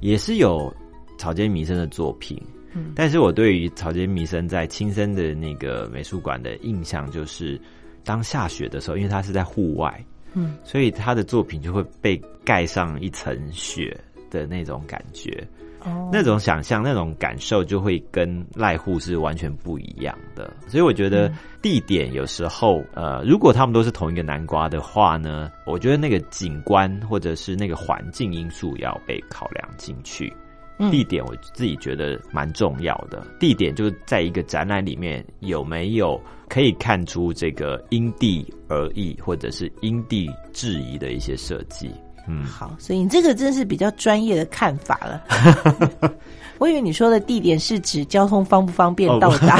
[0.01, 0.75] 也是有
[1.19, 2.37] 草间弥生的作品。
[2.75, 7.61] 嗯但是我对于草间弥生在青森的那个美术馆的印象就是，
[8.03, 10.05] 当下雪的时候，因为它是在户外，
[10.35, 13.97] 嗯，所以他的作品就会被盖上一层雪
[14.31, 15.47] 的那种感觉。
[15.87, 20.53] 哦那种想象、那种感受就会跟濑户是完全不一样的。
[20.69, 30.31] 所以我觉得地点有时候，呃，如果他们都是同一个南瓜的话呢，我觉得那个景观或者是那个环境因素要被考量进去。
[30.79, 36.21] 嗯地点我自己觉得蛮重要的，地点就是在一个展览里面有没有
[36.51, 41.91] 可以看出这个因地而异或者是因地制宜的一些设计。
[42.27, 45.23] 嗯，好，所以你这个真是比较专业的看法了。
[46.59, 49.19] 我以为你说的地点是指交通方不方便哦。
[49.21, 49.59] 到达，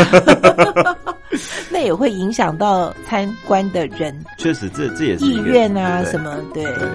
[1.71, 4.19] 那也会影响到参观的人。
[4.39, 6.65] 确实这这也是意愿啊什么对。
[6.65, 6.89] 对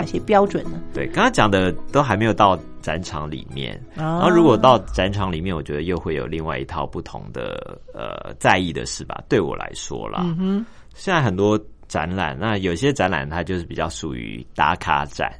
[0.00, 0.80] 哪些标准呢？
[0.94, 9.22] 对，刚刚讲的都还没有到展场里面，然然后如果到展场里面，我觉得又会有另外一套不同的呃在意的事吧。
[9.28, 11.58] 对我来说啦，嗯哼，现在很多
[11.88, 15.30] 展览，那有些展览它就是比较属于打卡展，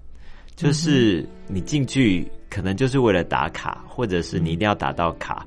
[0.57, 5.47] 就是你进去可能就是为了打卡，或者是你一定要打到卡，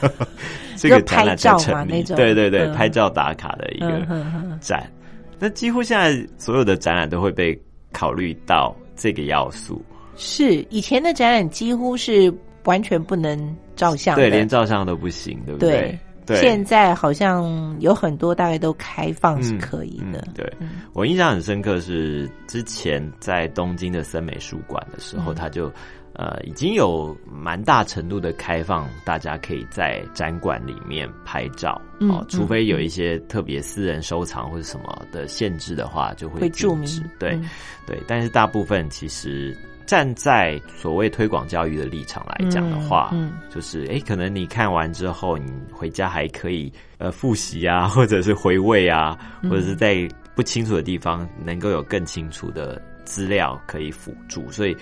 [0.76, 1.92] 这个展览才就拍照嘛成立。
[1.92, 4.90] 那种对对对，嗯拍照打卡的一嗯个展。
[5.38, 7.58] 那几乎现在所有的展览都会被
[7.92, 9.82] 考虑到这个要素，
[10.16, 12.32] 是以前的展览几乎是
[12.64, 15.98] 完全不能照相，对，连照相都不行，对不对？
[16.26, 20.22] 对，现在好像有很多大概都开放是嗯可以的。
[20.28, 20.52] 嗯对。
[20.92, 25.24] 我印象很深刻是之前在东京的森美术馆的时嗯。
[25.24, 25.72] 候，他就
[26.14, 37.10] 呃已经有蛮大程度的开放，大家可以在展馆里面拍照嗯哦，除非有一些特别私人收藏或者什么的限制的话，就会会注明禁止。
[37.18, 37.48] 对嗯
[37.86, 39.56] 对，但是大部分其实。
[39.86, 54.76] 站在所谓推广教育的立场来讲的话，嗯就是诶，可能你看完之后，你回家还可以呃复习啊， 或者是回味啊，嗯或者是在不清楚的地方能够有更清楚的资料可以辅助，所以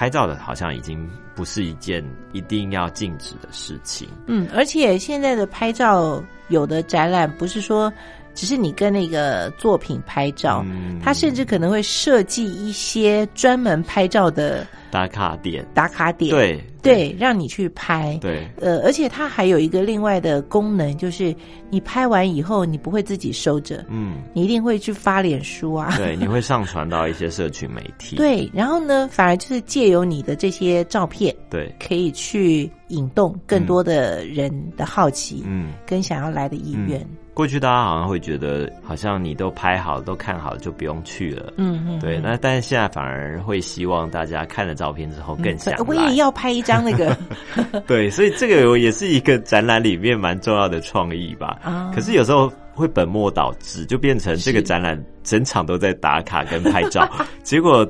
[0.00, 4.08] 拍照的好像已经不是一件一定要禁止的事情。
[4.24, 7.92] 嗯，而且现在的拍照有的展览不是说
[8.40, 10.98] 只是你跟那个作品拍照，嗯。
[11.04, 18.18] 它甚至可能会设计一些专门拍照的打卡点，打卡点，对对，让你去拍。
[18.22, 18.48] 对。
[18.58, 21.36] 呃，而且它还有一个另外的功能，就是
[21.68, 25.92] 你拍完以后，你不会自己收着，嗯，你一定会去发脸书啊。
[25.98, 35.74] 对， 你会上传到一些社群媒体，对，然后呢，反而就是借由你的这些照片，对，可以去引动更多的人的好奇，嗯。
[35.86, 37.06] 跟想要来的意愿。
[37.32, 41.52] 过去大家好像会觉得，好像你都拍好、都看好，就不用去了。
[41.56, 45.80] 嗯嗯，对，那但是现在反而会希望大家看了照片之后更想来。
[45.86, 47.16] 我也要拍一张那个
[47.86, 51.58] 对，所以这个也是一个展览里面蛮重要的创意吧。
[51.64, 57.08] 啊可是有时候会本末倒置，就变成这个展览整场都在打卡跟拍照，
[57.42, 57.88] 结果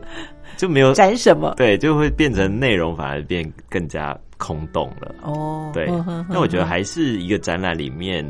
[0.56, 5.14] 就没有展什么对，就会变成内容反而变更加空洞了。
[5.22, 5.70] 哦。
[5.72, 5.86] 对
[6.28, 8.24] 那我觉得哼还是一个展览里面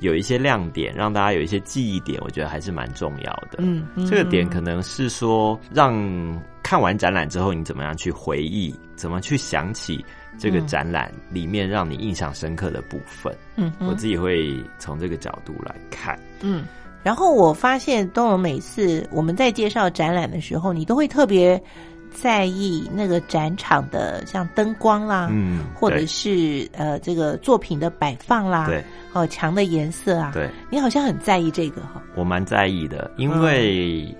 [0.00, 3.58] 有一些亮点，让大家有一些记忆点，我觉得还是蛮重要的。
[3.58, 5.94] 嗯，嗯这个点可能是说，让
[6.62, 10.04] 看完展览之后，你怎么样去回忆，怎么去想起
[10.38, 13.34] 这个展览里面让你印象深刻的部分。
[13.56, 16.18] 嗯哼我自己会从这个角度来看。
[16.40, 16.64] 嗯，
[17.02, 21.62] 然后我发现东荣每次我们在介绍展览的时候，你都会特别
[22.14, 28.82] 在意那个展场的像灯光啦，嗯，或者是呃这个作品的摆放啦，对。
[29.12, 34.12] 哦墙的颜色啊，对，你好像很在意这个哈，我蛮在意的，因为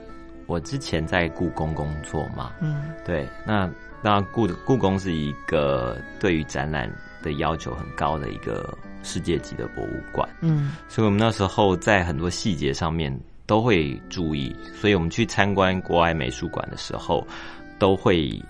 [0.46, 2.92] 我之前在故宫工作嘛，嗯。
[3.04, 3.68] 对，那
[4.00, 6.88] 那故故宫是一个对于展览
[7.24, 8.72] 的要求很高的一个
[9.02, 10.76] 世界级的博物馆，嗯。
[10.88, 13.12] 所以我们那时候在很多细节上面
[13.46, 17.26] 都会注意，所以我们去参观国外美术馆的时候，
[17.78, 18.40] 都会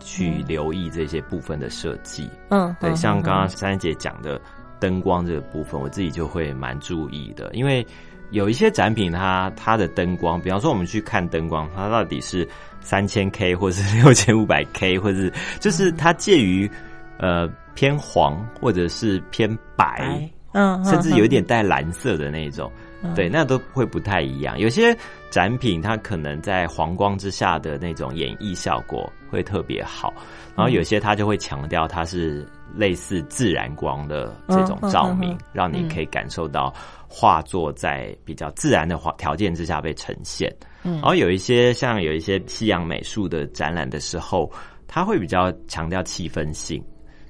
[0.00, 2.28] 去留意这些部分的设计。
[2.50, 4.40] 嗯，对，像刚刚珊姐讲的
[4.78, 7.86] 灯光这个部分，我自己就会蛮注意的，因为
[8.30, 12.46] 有一些展品它它的灯光，比方说我们去看灯光，它到底是
[12.80, 16.70] 三千 K 或是 六千五百 K，或是就是它介于
[17.18, 21.46] 呃偏黄或者是偏白，白嗯，甚至有一点嗯。
[21.46, 22.83] 带蓝色的那种，嗯
[23.14, 24.58] 对，那都会不太一样。
[24.58, 24.96] 有些
[25.30, 30.12] 展品它可能在黄光之下的那种演绎效果会特别好，
[30.56, 36.72] 然后有些它就会强调它是类似自然光的这种照明，让你可以感受到
[37.08, 40.48] 画作在比较自然的条条件之下被呈现。
[40.82, 44.50] 嗯然后有一些像有一些西洋美术的展览的时候，
[44.86, 46.82] 它会比较强调气氛性，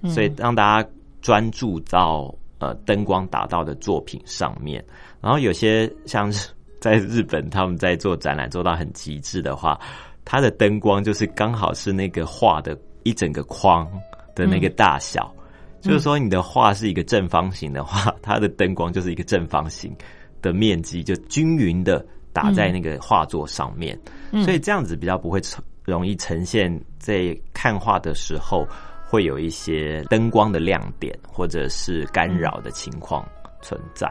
[0.03, 0.89] 嗯所以让大家
[1.21, 4.85] 专注到呃灯光打到的作品上面。
[5.25, 6.51] 然后有些像是
[6.81, 9.81] 在日本他们在做展览做到很极致的话，
[10.23, 13.91] 它的灯光就是刚好是那个画的一整个框
[14.35, 15.35] 的那个大小。
[15.81, 19.95] 就是说，你的画是一个正方形的话， 它的灯光就是一个正方形
[20.43, 23.99] 的面积，就均匀的打在那个画作上面，
[24.45, 28.67] 所以这样子比较不会呈容易呈现在看画的时候
[29.07, 33.27] 会有一些灯光的亮点或者是干扰的情况
[33.61, 34.11] 存在。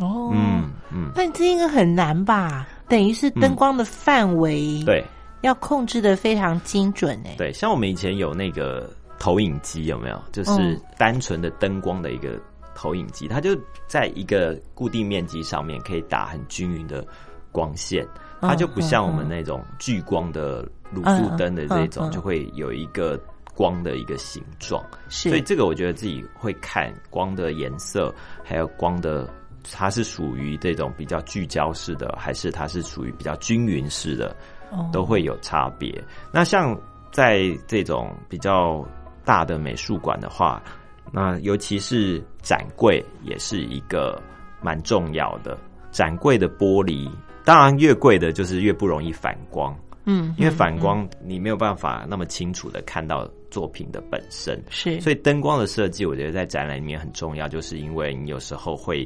[0.00, 2.66] 哦，嗯嗯，那这应该很难吧？
[2.88, 5.04] 等于是灯光的范围，，对
[5.42, 7.34] 要控制的非常精准哎。
[7.36, 10.20] 对，像我们以前有那个投影机，有没有？
[10.32, 12.40] 就是嗯单纯的灯光的一个
[12.74, 17.06] 投影机，它就在一个固定面积上面可以打很均匀的
[17.52, 18.06] 光线，
[18.40, 23.20] 它就不像我们那种聚光的卤素灯的这种，嗯就会有一个
[23.54, 24.82] 光的一个形状。
[25.08, 29.28] 是，所以这个我觉得自己会看光的颜色，还有光的。
[29.72, 34.34] 它是属于这种比较聚焦式的，还是它是属于比较均匀式的？
[34.70, 35.92] 哦都会有差别。
[36.32, 36.80] 那像
[37.10, 38.86] 在这种比较
[39.24, 40.62] 大的美术馆的话，
[41.10, 44.22] 那尤其是展柜也是一个
[44.62, 45.58] 蛮重要的。
[45.90, 47.10] 展柜的玻璃，
[47.44, 54.62] 当然越贵的就是越不容易反光，嗯，因为嗯反光你没有办法那么清楚的看到作品的本身。
[54.68, 59.04] 是，所以灯光的设计，我觉得在展览里面很重要，就是因为你有时候会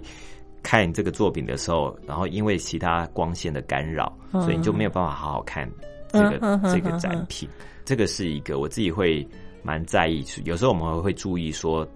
[0.65, 5.71] 看这个作品的时候，然后因为其他光线的干扰，嗯所以你就没有办法好好看
[6.09, 7.49] 这个、这个展品。
[7.85, 9.25] 这个是一个我自己会
[9.63, 11.87] 蛮在意，有时候我们会注意说。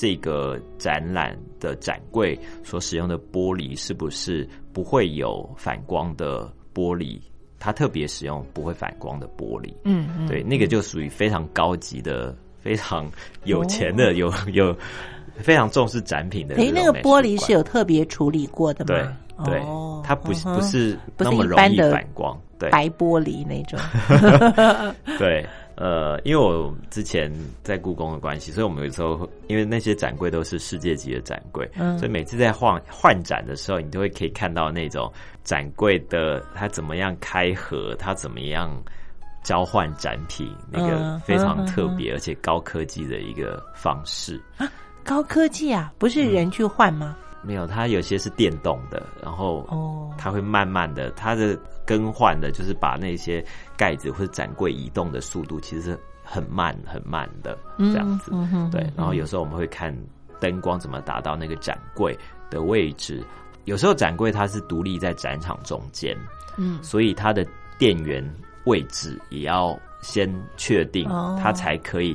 [0.00, 7.20] 这个展览的展柜所使用的玻璃是不是不会有反光的玻璃？
[7.58, 9.74] 它特别使用不会反光的玻璃。
[9.82, 13.10] 嗯嗯，对，那个就属于非常高级的、非常
[13.42, 14.76] 有钱的、哦有有
[15.38, 19.16] 非常重视展品的这诶，那个玻璃是有特别处理过的对吗？
[19.44, 23.78] 对哦，它不是嗯不是不是那么容易一般的反光，对白玻璃那种，
[25.18, 25.46] 对。
[25.80, 27.32] 呃，因为我之前
[27.62, 35.08] 在故宫的关系，所以我们有时候会因为那些展柜都是世界级的展柜，嗯所以每次在换换展的时候，你都会可以看到那种
[35.44, 38.76] 展柜的它怎么样开合，它怎么样
[39.44, 44.42] 交换展品，那个嗯非常嗯特别而且高科技的一个方式。
[45.08, 47.16] 高科技啊，不是人去换吗？
[47.42, 53.42] 没有，它有些是电动的，然后哦，它会慢慢的，它的更换的就是把那些
[53.74, 58.30] 盖子或者展柜移动的速度其实是很慢很慢的这样子。
[58.70, 59.96] 对，然后有时候我们会看
[60.38, 62.14] 灯光怎么达到那个展柜
[62.50, 63.24] 的位置，
[63.64, 66.14] 有时候展柜它是独立在展场中间，
[66.58, 66.78] 嗯。
[66.82, 67.46] 所以它的
[67.78, 68.22] 电源
[68.64, 72.14] 位置也要先确定哦，它才可以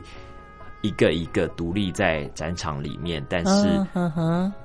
[0.83, 3.87] 一个一个独立在展场里面，但是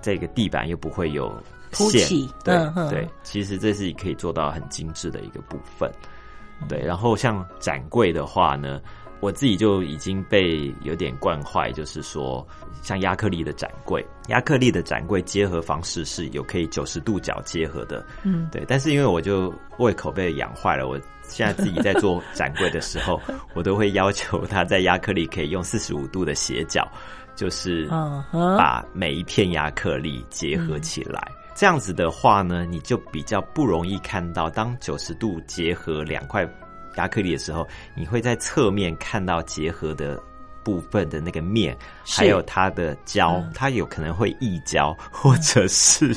[0.02, 1.28] 这个地板又不会有
[1.72, 5.90] 线凸起对、嗯对，其实这是可以做到很精致的一个部分。
[6.60, 6.66] 嗯。
[6.68, 8.80] 对，然后像展柜的话呢，
[9.20, 12.46] 我自己就已经被有点惯坏，就是说
[12.82, 18.64] 像亚克力的展柜，亚克力的展柜结合方式是有可以九十度角结合的，嗯，对。
[18.68, 23.20] 但是因为我就胃口被养坏了，我现在自己在做展柜的时候，
[23.54, 26.86] 我都会要求他在亚克力可以用四十五度的斜角，
[27.34, 27.86] 就是
[28.32, 31.20] 把每一片亚克力结合起来。
[31.54, 36.48] 这样子的话呢，你就比较不容易看到，当九十度结合两块
[36.98, 40.20] 亚克力的时候，你会在侧面看到结合的
[40.62, 46.14] 部分的那个面，还有它的胶，嗯它有可能会溢胶，或者是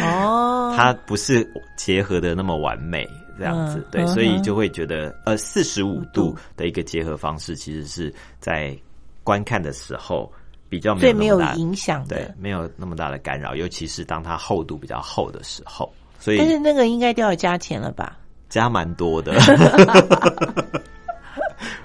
[0.00, 3.08] 哦，它不是结合的那么完美。
[3.38, 8.76] 这样子嗯，对，嗯所以就会觉得，呃，四十五度的一个结合方式，其实是在
[9.24, 10.30] 观看的时候
[10.68, 18.18] 比较没最没有影响对，，没有那么大的干扰，尤其是当它厚度比较厚的时候，所以但是那个应该都要加钱了吧？
[18.50, 19.32] 加蛮多的。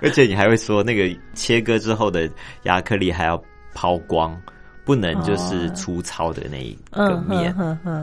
[0.01, 2.29] 而且你还会说，那个切割之后的
[2.63, 3.41] 亚克力还要
[3.73, 4.39] 抛光，
[4.83, 7.55] 不能就是粗糙的那一个嗯面。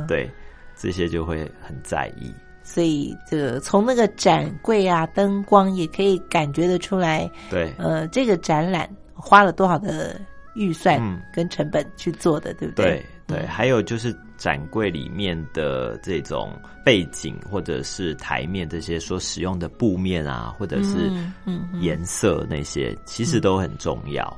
[0.08, 0.28] 对，
[0.74, 2.32] 这些就会很在意。
[2.64, 10.20] 所以这个从那个展柜啊、灯光也可以感觉得出来，对，呃，这个展览花了多少的
[10.54, 13.06] 预算嗯跟成本去做的，对不对对？
[13.32, 16.52] 对，嗯还有就是展柜里面的这种
[16.84, 21.10] 背景或者是台面这些所使用的布面啊，或者是
[21.44, 24.36] 嗯颜色那些，其实都很重要。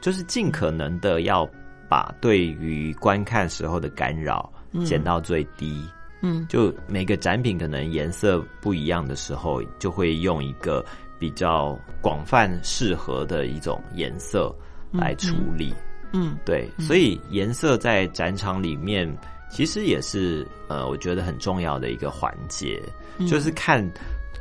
[0.00, 1.48] 就是尽可能的要
[1.88, 4.52] 把对于观看时候的干扰
[4.84, 5.84] 减到最低。
[6.22, 10.84] 嗯就每个展品可能颜色不一样的时候，就会用一个
[11.18, 14.54] 比较广泛适合的一种颜色
[14.92, 15.70] 来处理。
[15.70, 15.85] 嗯
[16.44, 19.06] 对，所以颜色在展场里面
[19.50, 22.82] 其实也是呃，我觉得很重要的一个环节，
[23.18, 23.86] 嗯就是看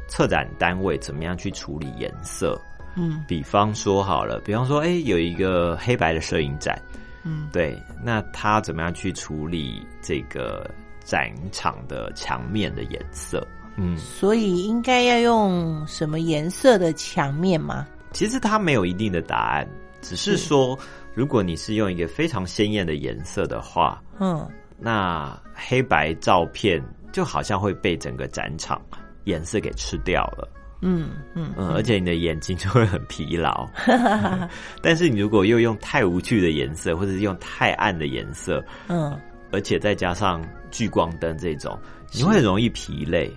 [0.08, 2.60] 策展单位怎么样去处理颜色。
[2.98, 6.82] 嗯比方说好了，比方说，哎，有一个黑白的摄影展，
[7.24, 10.70] 嗯对，那他怎么样去处理这个
[11.04, 13.46] 展场的墙面的颜色？
[13.76, 17.86] 嗯，所以应该要用什么颜色的墙面吗？
[18.14, 19.68] 其实它没有一定的答案，
[20.02, 20.80] 只是说，
[21.16, 24.48] 如果你是用一个非常鲜艳的颜色的话，嗯
[24.78, 28.82] 那黑白照片就好像会被整个展场
[29.24, 30.48] 颜色给吃掉了。
[30.82, 33.68] 嗯嗯嗯，而且你的眼睛就会很疲劳。
[34.84, 39.18] 但是你如果又用太无趣的颜色，或者是用太暗的颜色，嗯，
[39.52, 41.80] 而且再加上聚光灯这种，
[42.12, 43.34] 你会很容易疲累。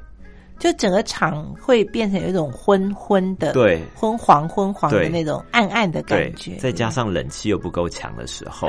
[0.59, 3.81] 就整个场会变成有一种昏昏的，对。
[3.95, 8.69] 昏黄昏黄的那种暗暗的感觉，，再加上冷气又不够强的时候，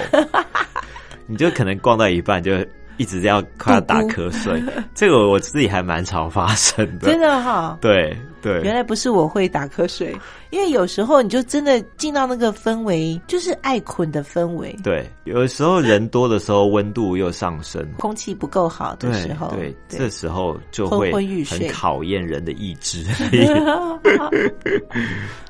[1.25, 2.53] 你就可能逛到一半就
[2.97, 4.61] 一直要快要打瞌睡。
[4.93, 10.15] 这个我自己还蛮常发生的， 真的哈、对对，原来不是我会打瞌睡，
[10.51, 21.59] 因为有时候你就真的进到那个氛围，就是爱困的氛围，对，有的时候人多的时候温度又上升，空气不够好的对时候，对，这时候就会昏昏欲睡。
[21.59, 23.03] 很考验人的意志。
[23.31, 23.47] 力。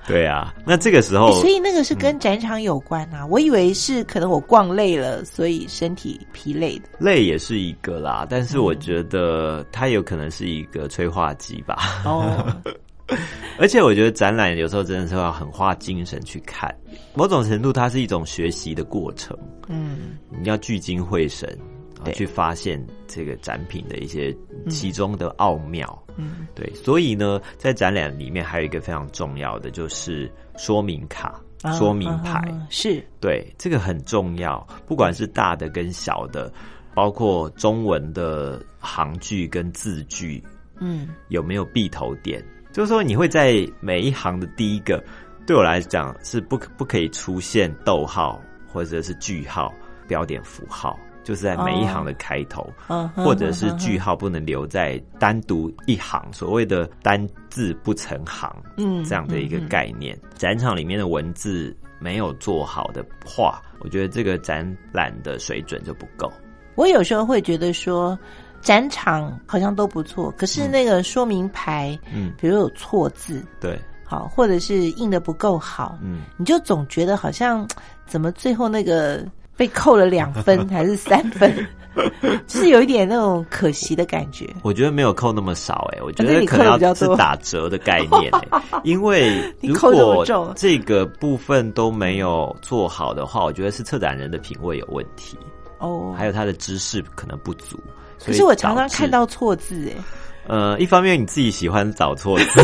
[0.08, 3.24] 对啊，那这个时候，所以那个是跟展场有关啊。
[3.28, 6.86] 我以为是可能我逛累了，所以身体疲累的。
[6.98, 12.02] 累也是一个啦，但是我觉得它有可能是一个催化剂吧。
[12.06, 12.44] 哦，
[13.60, 16.74] 而且我觉得展览有时候真的是要很花精神去看，
[17.14, 19.38] 某种程度它是一种学习的过程，
[19.68, 20.18] 嗯。
[20.42, 21.58] 你要聚精会神。
[22.02, 24.34] 啊去发现这个展品的一些
[24.70, 26.48] 其中的奥妙，嗯。
[26.56, 33.04] 对，所以呢，在展览里面还有一个非常重要的就是说明卡、啊说明牌，啊是。
[33.20, 36.50] 对，这个很重要，不管是大的跟小的，
[36.96, 40.42] 包括中文的行距跟字距
[40.80, 41.10] 嗯。
[41.28, 42.42] 有没有闭头点，
[42.72, 45.04] 就是说你会在每一行的第一个，
[45.46, 48.40] 对我来讲是不可不可以出现逗号
[48.72, 49.74] 或者是句号、
[50.08, 52.72] 标点符号，就是在每一行的开头。
[52.88, 60.18] 嗯，或者是句号不能留在单独一行，所谓的单字不成行，嗯这样的一个概念。
[60.36, 66.32] 展场里面的文字没有做好的话，我觉得这个展览的水准就不够。
[66.76, 68.18] 我有时候会觉得说，
[68.62, 77.68] 展场好像都不错，可是那个说明牌，嗯，比如有错字，对，好，或者是印的不够好，嗯，你就总觉得好像
[78.06, 79.24] 怎么最后那个
[79.56, 81.54] 被扣了两分还是三分，
[82.48, 84.48] 就是有一点那种可惜的感觉。
[84.62, 90.54] 我觉得没有扣那么少哎、我觉得可能要是打折的概念哎、 因为如果重。
[90.56, 95.38] 这个部分都没有做好的话，我觉得是策展人的品味有问题，
[95.80, 97.80] 哦，还有他的知识可能不足。
[98.24, 100.04] 可是我常常看到错字，哎，
[100.48, 102.62] 呃，一方面你自己喜欢找错字，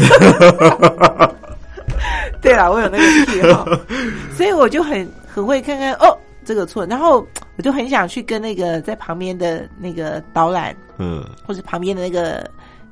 [2.42, 3.66] 对啦，我有那个癖好，
[4.36, 7.26] 所以我就很很会看看哦这个错，然后
[7.58, 12.48] 我就很想去跟那个在旁边的那个导览嗯，或者旁边的那个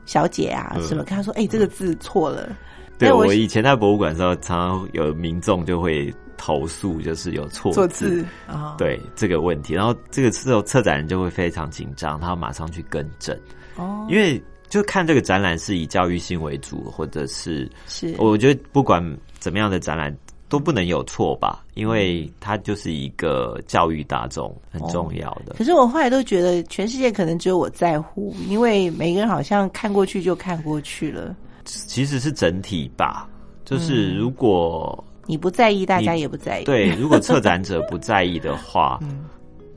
[0.06, 0.88] 小姐啊嗯。
[0.88, 2.50] 什么，跟她说，哎，这个字错了。
[2.98, 6.14] 对我我以前在博物馆的时候，常常有民众就会
[6.46, 13.34] 投诉，就是有错错字啊，对这个问题，然后这个时候策展人就会非常紧张，他要马上去更正，
[13.78, 18.14] 哦，因为就看这个展览是以教育性为主，或者是是。
[18.18, 19.02] 我觉得不管
[19.40, 20.14] 怎么样的展览
[20.50, 25.56] 都不能有错吧，因为它就是一个教育大众很重要的。
[25.58, 31.34] 可是我后来都觉得，全世界可能只有我在乎，因为每个人好像看过去就看过去了。
[31.64, 33.30] 其实是整体吧，
[33.64, 34.18] 就是嗯。
[34.18, 39.26] 如果、你不在意，大家也不在意。，对， 如果策展者不在意的话，嗯。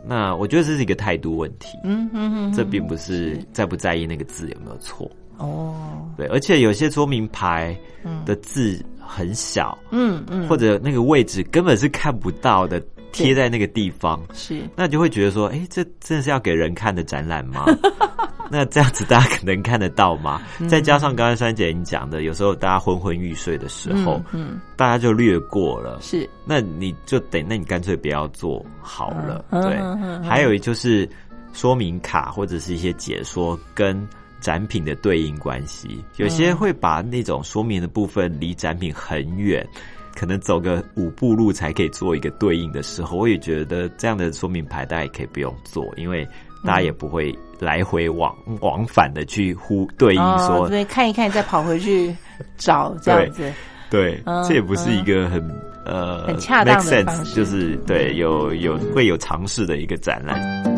[0.09, 1.77] 那我觉得这是一个态度问题。
[1.83, 3.37] 嗯哼哼，这并不是。
[3.53, 5.75] 在不在意那个字有没有错，哦，
[6.17, 8.25] 对，而且有些说明牌嗯。
[8.25, 12.81] 的字很小，嗯嗯，或者那个位置根本是看不到的，
[13.13, 17.65] 贴在那个地方，是那就会觉得说，哎，这真的是要给人看的展览吗？
[18.49, 20.41] 那这样子大家可能看得到吗？
[20.69, 25.99] 再加上刚才珊姐你讲的，有时候大家昏昏欲睡的时候，嗯，大家就略过了。
[26.01, 29.45] 是，那你就得，那你干脆不要做好了。
[29.51, 31.09] 嗯对还有就是
[31.53, 34.07] 说明卡或者是一些解说跟
[34.41, 39.67] 展品的对应关系，有些会把那种说明的部分离展品很远。
[40.17, 46.27] 可能走个五步路才可以做一个对应的时候，我也觉得这样的说明牌大家也可以不用做，因为
[46.65, 52.15] 大家也不会来回往往返的去呼对应哦，说，对，看一看再跑回去
[52.57, 53.53] 找这样子，
[53.91, 55.41] 对，嗯这也不是一个很
[55.85, 57.05] 呃很恰当的
[57.35, 60.76] 就是对有有会有尝试的一个展览。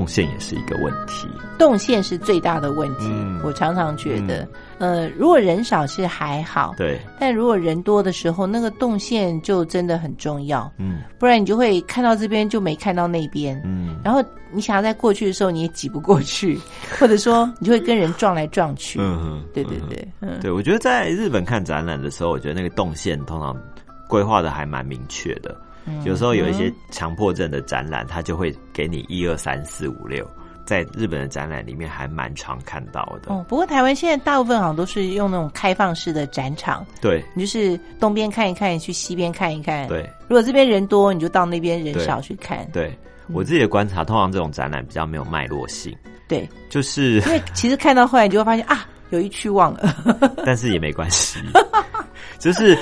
[0.00, 1.28] 动线也是一个问题。
[1.58, 3.04] 动线是最大的问题。
[3.10, 4.48] 嗯我常常觉得，
[4.78, 13.60] 呃，如果人少是还好，对，但如果人多的时候，那个动线就真的很重要，嗯不然你就会看到这边就没看到那边。
[13.62, 16.58] 嗯，然后你想要在过去的时候，你也挤不过去，
[16.98, 18.98] 或者说你就会跟人撞来撞去。
[19.02, 23.54] 嗯哼，对对对，嗯，对，我觉得在日本看展览的时候，我觉得那个动线通常
[24.08, 25.54] 规划的还蛮明确的。
[25.86, 30.28] 嗯有时候有一些强迫症的展览，它就会给你一二三四五六，
[30.64, 33.32] 在日本的展览里面还蛮常看到的。
[33.32, 42.68] 哦，不过台湾现在大部分好像都是用那种开放式的展场，对你就是东边看一看，去西边看一看。，对如果这边人多，你就到那边人少去看。
[42.72, 42.96] 对，
[43.32, 45.96] 我自己的观察，通常这种展览比较没有脉络性，
[46.28, 49.96] 对，就是因为其实看到后来，你就会发现啊，有一区忘了。
[50.44, 51.40] 但是也没关系，
[52.38, 52.78] 就是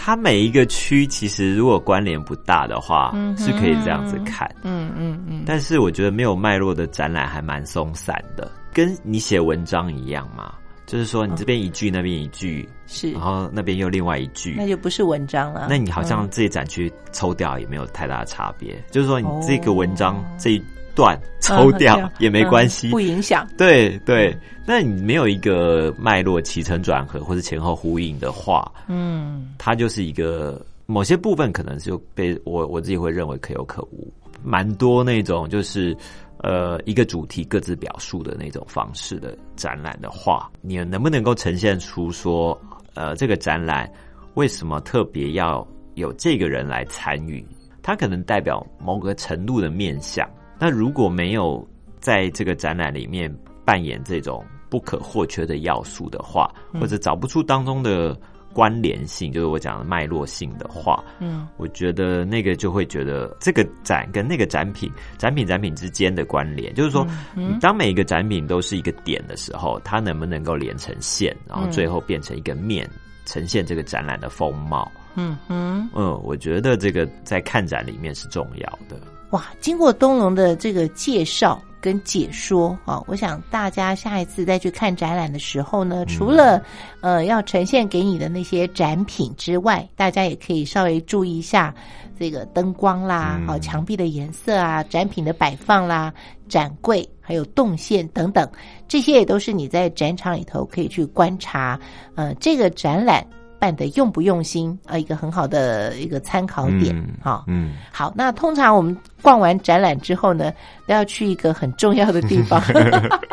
[0.00, 4.48] 它每一个区其实如果关联不大的话，嗯是可以这样子看。
[4.62, 10.54] 嗯嗯嗯，但是我觉得没有脉络的展览还蛮松散的，跟你写文章一样嘛，
[10.86, 13.10] 就是说你这边一句，那边一句，是。
[13.10, 15.66] 然，后那边又另外一句，那就不是文章了。
[15.68, 16.28] 那你好像嗯。
[16.30, 19.44] 这一展区抽掉也没有太大的差别，就是说你哦。
[19.44, 20.62] 这个文章这
[20.98, 23.46] 一段抽掉嗯也没关系嗯，不影响。
[23.56, 24.36] 对对，
[24.66, 35.96] 那你没有一个脉络起承转合或者前后呼应的话，嗯它就是一个某些部分可能就被我我自己会认为可有可无，蛮多那种就是
[36.38, 42.60] 呃一个主题各自表述的那种方式的展览的话，你能不能够呈现出说
[42.94, 43.88] 呃这个展览
[44.34, 47.46] 为什么特别要有这个人来参与？
[47.80, 50.28] 他可能代表某个程度的面向。
[50.58, 51.66] 那如果没有
[52.00, 53.32] 在这个展览里面
[53.64, 58.18] 扮演这种不可或缺的要素的话，或者找不出当中的
[58.52, 61.46] 关联性，就是我讲的脉络性的话，嗯。
[61.56, 67.06] 我觉得那个就会觉得这个展跟那个展品、展品展品之间的关联，就是说，
[67.36, 72.88] 嗯当每一个展品都是一个点的时候，它能不能够连成线，然后最后变成一个面，
[73.26, 74.90] 呈现这个展览的风貌？
[75.14, 78.96] 嗯嗯，嗯，我觉得这个在看展里面是重要的。
[79.30, 79.44] 哇！
[79.60, 86.62] 经过东龙的这个介绍跟解说啊，我想大家下一次再去看展览的时候呢，除了
[87.00, 91.74] 呃要呈现给你的那些展品之外，大家也可以稍微注意一下
[92.18, 96.12] 这个灯光啦，嗯好、墙壁的颜色啊，展品的摆放啦，
[96.48, 98.50] 展柜还有动线等等，
[98.88, 101.78] 这些也都是你在展场里头可以去观察，
[102.14, 103.24] 呃，这个展览
[103.58, 107.44] 办的用不用心啊、一个很好的一个参考点嗯好。
[107.46, 110.52] 嗯，好，那通常我们逛完展览之后呢，
[110.86, 112.62] 都要去一个很重要的地方，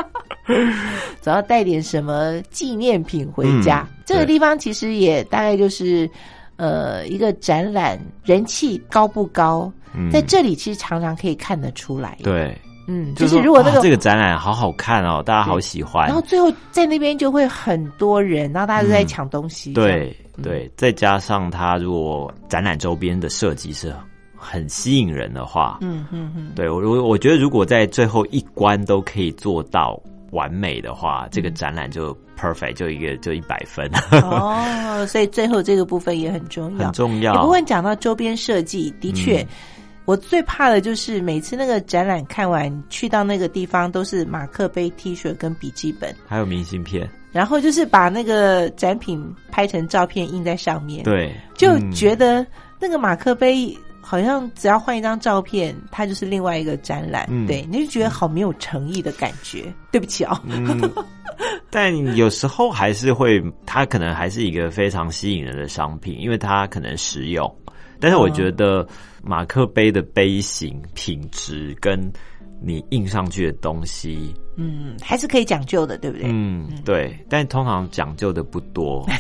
[1.22, 3.88] 总要带点什么纪念品回家。
[3.90, 6.08] 嗯这个地方其实也大概就是，
[6.58, 12.56] 呃，一个展览人气高不高，嗯在这里其实常常可以看得出来。，对，
[12.88, 19.74] 嗯，就就是如果那个哇这个展览好好看哦，大家好喜欢然后，最后在那边就会很多人，然后大家都在抢东西。
[19.74, 23.94] 对对，再加上它如果展览周边的设计是
[24.36, 30.00] 很吸引人的话，嗯嗯嗯，对我我我觉得如果在最后一关都可以做到
[30.32, 33.90] 完美的话，这个展览就 perfect，就一个就一百分，
[34.22, 36.94] 哦，所以最后这个部分也很重要很。
[36.94, 37.34] 重要。
[37.34, 39.42] 也不过讲到周边设计，的确。
[39.42, 39.48] 嗯
[40.06, 52.46] 我最怕的就是每次那个展览看完，去到那个地方都是马克杯、T 恤跟笔记本，还有明信片，然后就是把那个展品拍成照片印在上面，，对，就嗯觉得
[52.80, 59.74] 那个马克杯好像只要换一张照片，它就是另外一个展览，嗯对，你就觉得好没有诚意的感觉。
[59.92, 60.80] 对不起哦，嗯，
[61.72, 67.52] 但有时候还是会，它可能还是一个非常吸引人的商品，因为它可能实用。
[68.00, 68.88] 但是我觉得
[69.24, 72.12] 马克杯的杯型品质跟
[72.62, 76.28] 你印上去的东西，嗯，还是可以讲究的，对不对？
[76.32, 79.06] 嗯，对，但通常讲究的不多。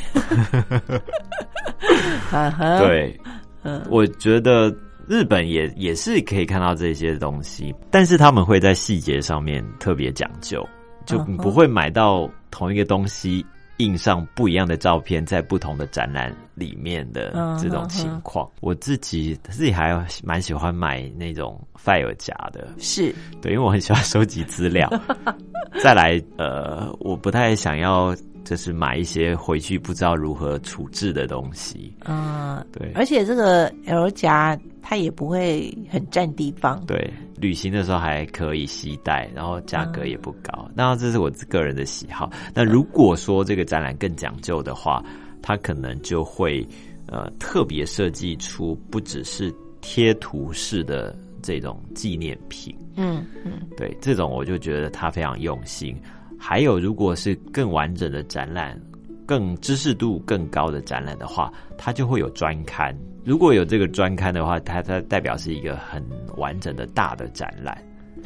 [2.32, 3.20] 嗯哼，对，
[3.64, 3.86] 嗯。
[3.90, 4.74] 我觉得
[5.08, 10.66] 日本也也是可以看到这些东西，但是他们会在细节上面特别讲究，
[11.06, 13.46] 就不会买到同一个东西
[13.78, 18.50] 印上不一样的照片，在不同的展览里面的嗯这种情况。
[18.62, 24.90] 我自己自己还蛮喜欢买那种 file 夹的，是，对，因为我很喜欢收集资料。
[25.84, 28.16] 再来，呃，我不太想要
[28.46, 31.94] 就是买一些回去不知道如何处置的东西。
[32.06, 34.58] 嗯，对而且这个 L 夹
[34.88, 40.70] 它也不会很占地方，对，旅行的时候还可以携带，然后价格也不高。
[40.76, 42.30] 当然，这是我个人的喜好。
[42.54, 45.04] 那如果说这个展览更讲究的话，
[45.42, 46.64] 它可能就会
[47.08, 52.72] 呃特别设计出不只是贴图式的这种纪念品。
[52.96, 56.00] 嗯嗯，对，这种我就觉得他非常用心。
[56.38, 58.80] 还有，如果是更完整的展览、
[59.26, 62.96] 更知识度更高的展览的话，它就会有专刊。
[63.24, 66.04] 如果有这个专刊的话，它它代表是一个很
[66.38, 67.76] 完整的大的展览，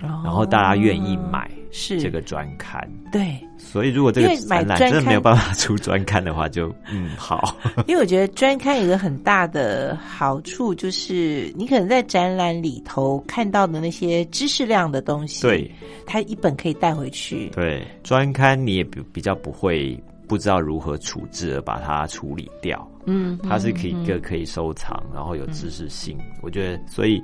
[0.02, 2.82] 然然后大家愿意买哦是这个专刊。
[3.12, 7.56] 对，所以，如果这个展览真的没有办法出专刊的话，就嗯好。
[7.88, 15.72] 因为我觉得专刊有一个很大的好处，就是你可能在展览里头看到的那些知识量的东西，对，
[16.06, 17.50] 它一本可以带回去。
[17.50, 19.98] 对，专刊你也比比较不会
[20.30, 22.88] 不知道如何处置而把它处理掉。
[23.06, 26.16] 嗯，它是可以嗯一个可以收藏，然后有知识性。
[26.42, 27.22] 我觉得，所以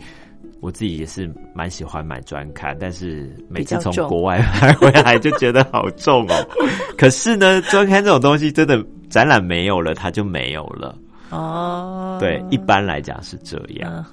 [0.60, 6.34] 我自己也是蛮喜欢买专刊，但是每次从国外买回来就觉得好重哦。
[6.98, 10.98] 可是呢，专刊这种东西真的展览没有了，它就没有了。
[11.36, 14.06] 哦，对，一般来讲是这样。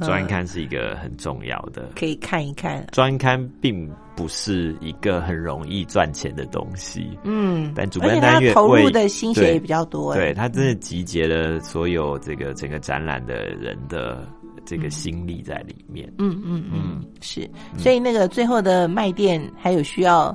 [0.00, 1.88] 专刊是一个很重要的。
[1.94, 2.86] 可以看一看。
[2.92, 10.14] 专刊并不是一个很容易赚钱的东西，嗯，但主办单位投入的心血也比较多。
[10.14, 14.26] 对，他真的集结了所有这个整个展览的人的
[14.64, 16.10] 这个心力在里面。
[16.18, 17.48] 嗯嗯嗯，是。
[17.76, 20.34] 所以那个最后的卖店还有需要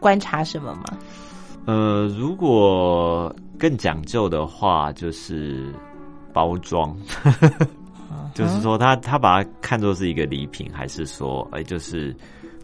[0.00, 0.84] 观察什么吗？
[1.64, 5.72] 呃，如果更讲究的话，就是
[6.32, 6.96] 包装，
[8.34, 12.12] 就是说他他把它看作是一个礼品，还是说，哎，就是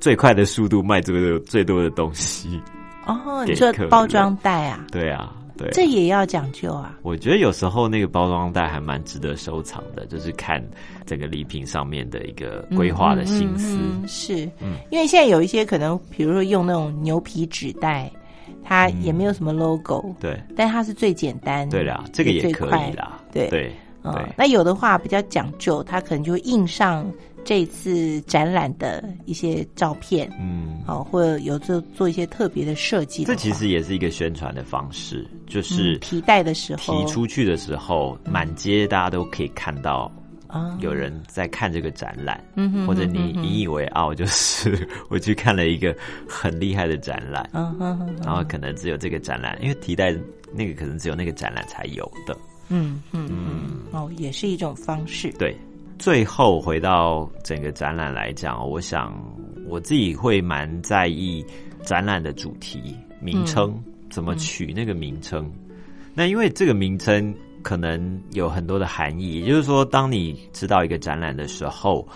[0.00, 2.60] 最快的速度卖最多最多的东西？
[3.06, 5.70] 哦，你说包装袋啊，对啊，对。
[5.70, 6.98] 这也要讲究啊。
[7.02, 10.60] 我觉得有时候那个包装袋还蛮值得收藏的，就是看
[11.06, 13.76] 整个礼品上面的一个规划的心思。
[13.76, 18.10] 嗯嗯嗯是，嗯因为现在有一些可能，比如说用那种牛皮纸袋，
[18.64, 23.20] 它也没有什么 logo，、对但它是最简单，对啦，这个也可以啦。
[23.32, 23.72] 对对
[24.36, 27.10] 那有的话比较讲究，它可能就印上
[27.44, 33.34] 这次展览的一些照片，嗯，好、或者有做做一些特别的设计的。
[33.34, 40.17] 这其实也是一个宣传的方式，就是嗯提袋的时候提出去的时候，满街大家都可以看到啊，
[40.80, 45.94] 有人在看这个展览，嗯哼或者你引以为傲，就是我去看了一个
[46.28, 50.14] 很厉害的展览，嗯哼哼，然后可能只有这个展览，因为提袋
[50.54, 52.36] 那个可能只有那个展览才有的。
[52.68, 55.32] 嗯嗯嗯，哦，也是一种方式。
[55.38, 55.56] 对，
[55.98, 59.14] 最后回到整个展览来讲，我想
[59.66, 61.44] 我自己会蛮在意
[61.82, 65.50] 展览的主题名称、怎么取那个名称。
[66.14, 72.06] 那因为这个名称可能有很多的含义，也就是说，当你知道一个展览的时候，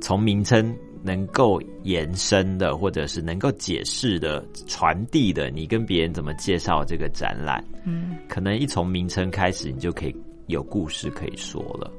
[0.00, 10.14] 从名称能够延伸的，或者是能够解释的、传递的，你跟别人怎么介绍这个展览，嗯，可能一从名称开始，你就可以
[10.46, 11.90] 有故事可以说了。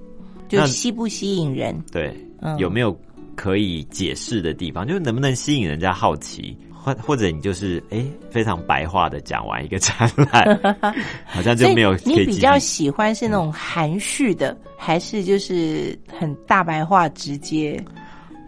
[0.48, 1.82] 就吸不吸引人？
[1.92, 2.96] 对，嗯有没有
[3.36, 10.60] 可以解释的地方，就是能不能吸引人家好奇，或或者你就是哎非常白话的讲完一个 展览，
[11.26, 17.82] 好像就没有可你比较喜欢是那种含蓄的，还是就是很大白话直接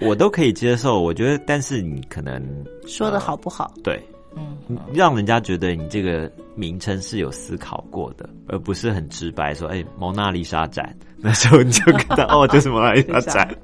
[0.01, 1.01] 我都可以接受。
[1.01, 2.41] 我觉得，但是你可能
[2.87, 3.71] 说的好不好？
[3.83, 4.01] 对
[4.35, 4.57] 嗯，
[4.93, 13.55] 让人家觉得你这个名称是有思考过的，而不是很直白说，哎，蒙娜丽莎展，那时候你就看到哦，就是蒙娜丽莎展。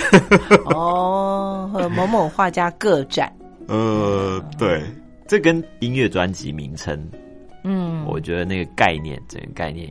[0.66, 3.32] 哦，和某某画家个展，
[3.70, 4.82] 呃，对，
[5.28, 7.00] 这跟音乐专辑名称，
[7.62, 9.88] 嗯，我觉得那个概念，整个概念，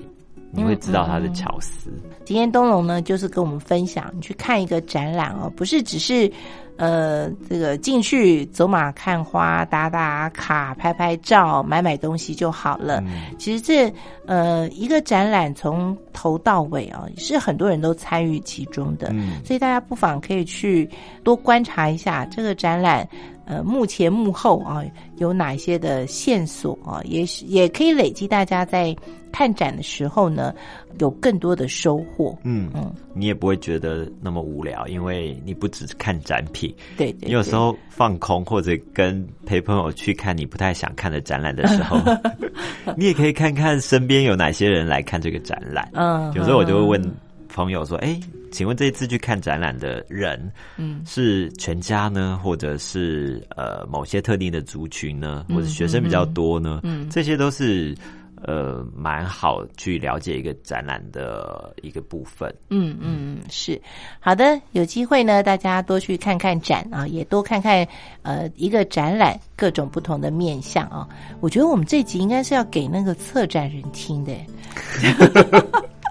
[0.52, 1.90] 你会知道它的巧思。
[2.26, 6.30] 今天东龙呢，就是跟我们分享，你去看一个展览哦，不是只是
[6.76, 13.02] 呃这个进去走马看花、打打卡、拍拍照、买买东西就好了。
[13.38, 13.90] 其实这
[14.26, 20.90] 呃一个展览从头到尾啊、是很多人都参与其中的，嗯所以大家不妨可以去
[21.24, 23.08] 多观察一下这个展览。
[23.50, 24.86] 呃，幕前幕后啊，
[25.18, 27.02] 有哪些的线索啊？
[27.04, 28.96] 也是也可以累积大家在
[29.32, 30.54] 看展的时候呢，
[31.00, 32.38] 有更多的收获。
[32.44, 41.98] 嗯嗯，你也不会觉得那么无聊，因为你不只是看展品，对对你有时候放空或者跟陪朋友去看你不太想看的展览的时候，
[42.96, 45.90] 你也可以看看身边有哪些人来看这个展览。
[45.94, 47.16] 嗯，有时候我就会问
[47.50, 48.18] 朋友说：“哎、
[48.52, 56.80] 请问这一次去看展览的人，嗯是全家呢，或者是呃某些特定的族群呢，嗯或者学生比较多呢？
[56.84, 57.96] 嗯这些都是
[58.42, 62.54] 呃蛮好去了解一个展览的一个部分。
[62.70, 63.80] 嗯嗯嗯，是
[64.20, 64.60] 好的。
[64.72, 67.86] 有机会呢，大家多去看看展啊，也多看看
[68.22, 71.08] 呃一个展览各种不同的面相啊。
[71.42, 74.34] 我觉得我们这集应该是要给那个策展人听的。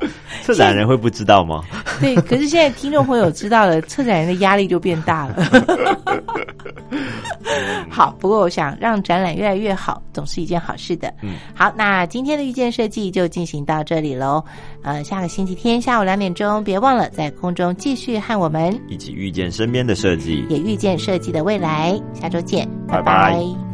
[0.43, 1.63] 策展人会不知道吗？
[2.01, 5.35] 对，可是现在听众朋友知道了，策展人的压力就变大了。
[7.91, 11.13] 好，不过我想让展览越来越好，总是一件好事的。
[11.23, 14.43] 嗯，好，那今天的遇见设计就进行到这里喽。
[14.83, 20.45] 呃，下个星期天下午两点钟，别忘了在空中继续和我们一起遇见身边的设计。
[20.49, 22.01] 也遇见设计的未来。
[22.15, 23.68] 下周见，拜拜拜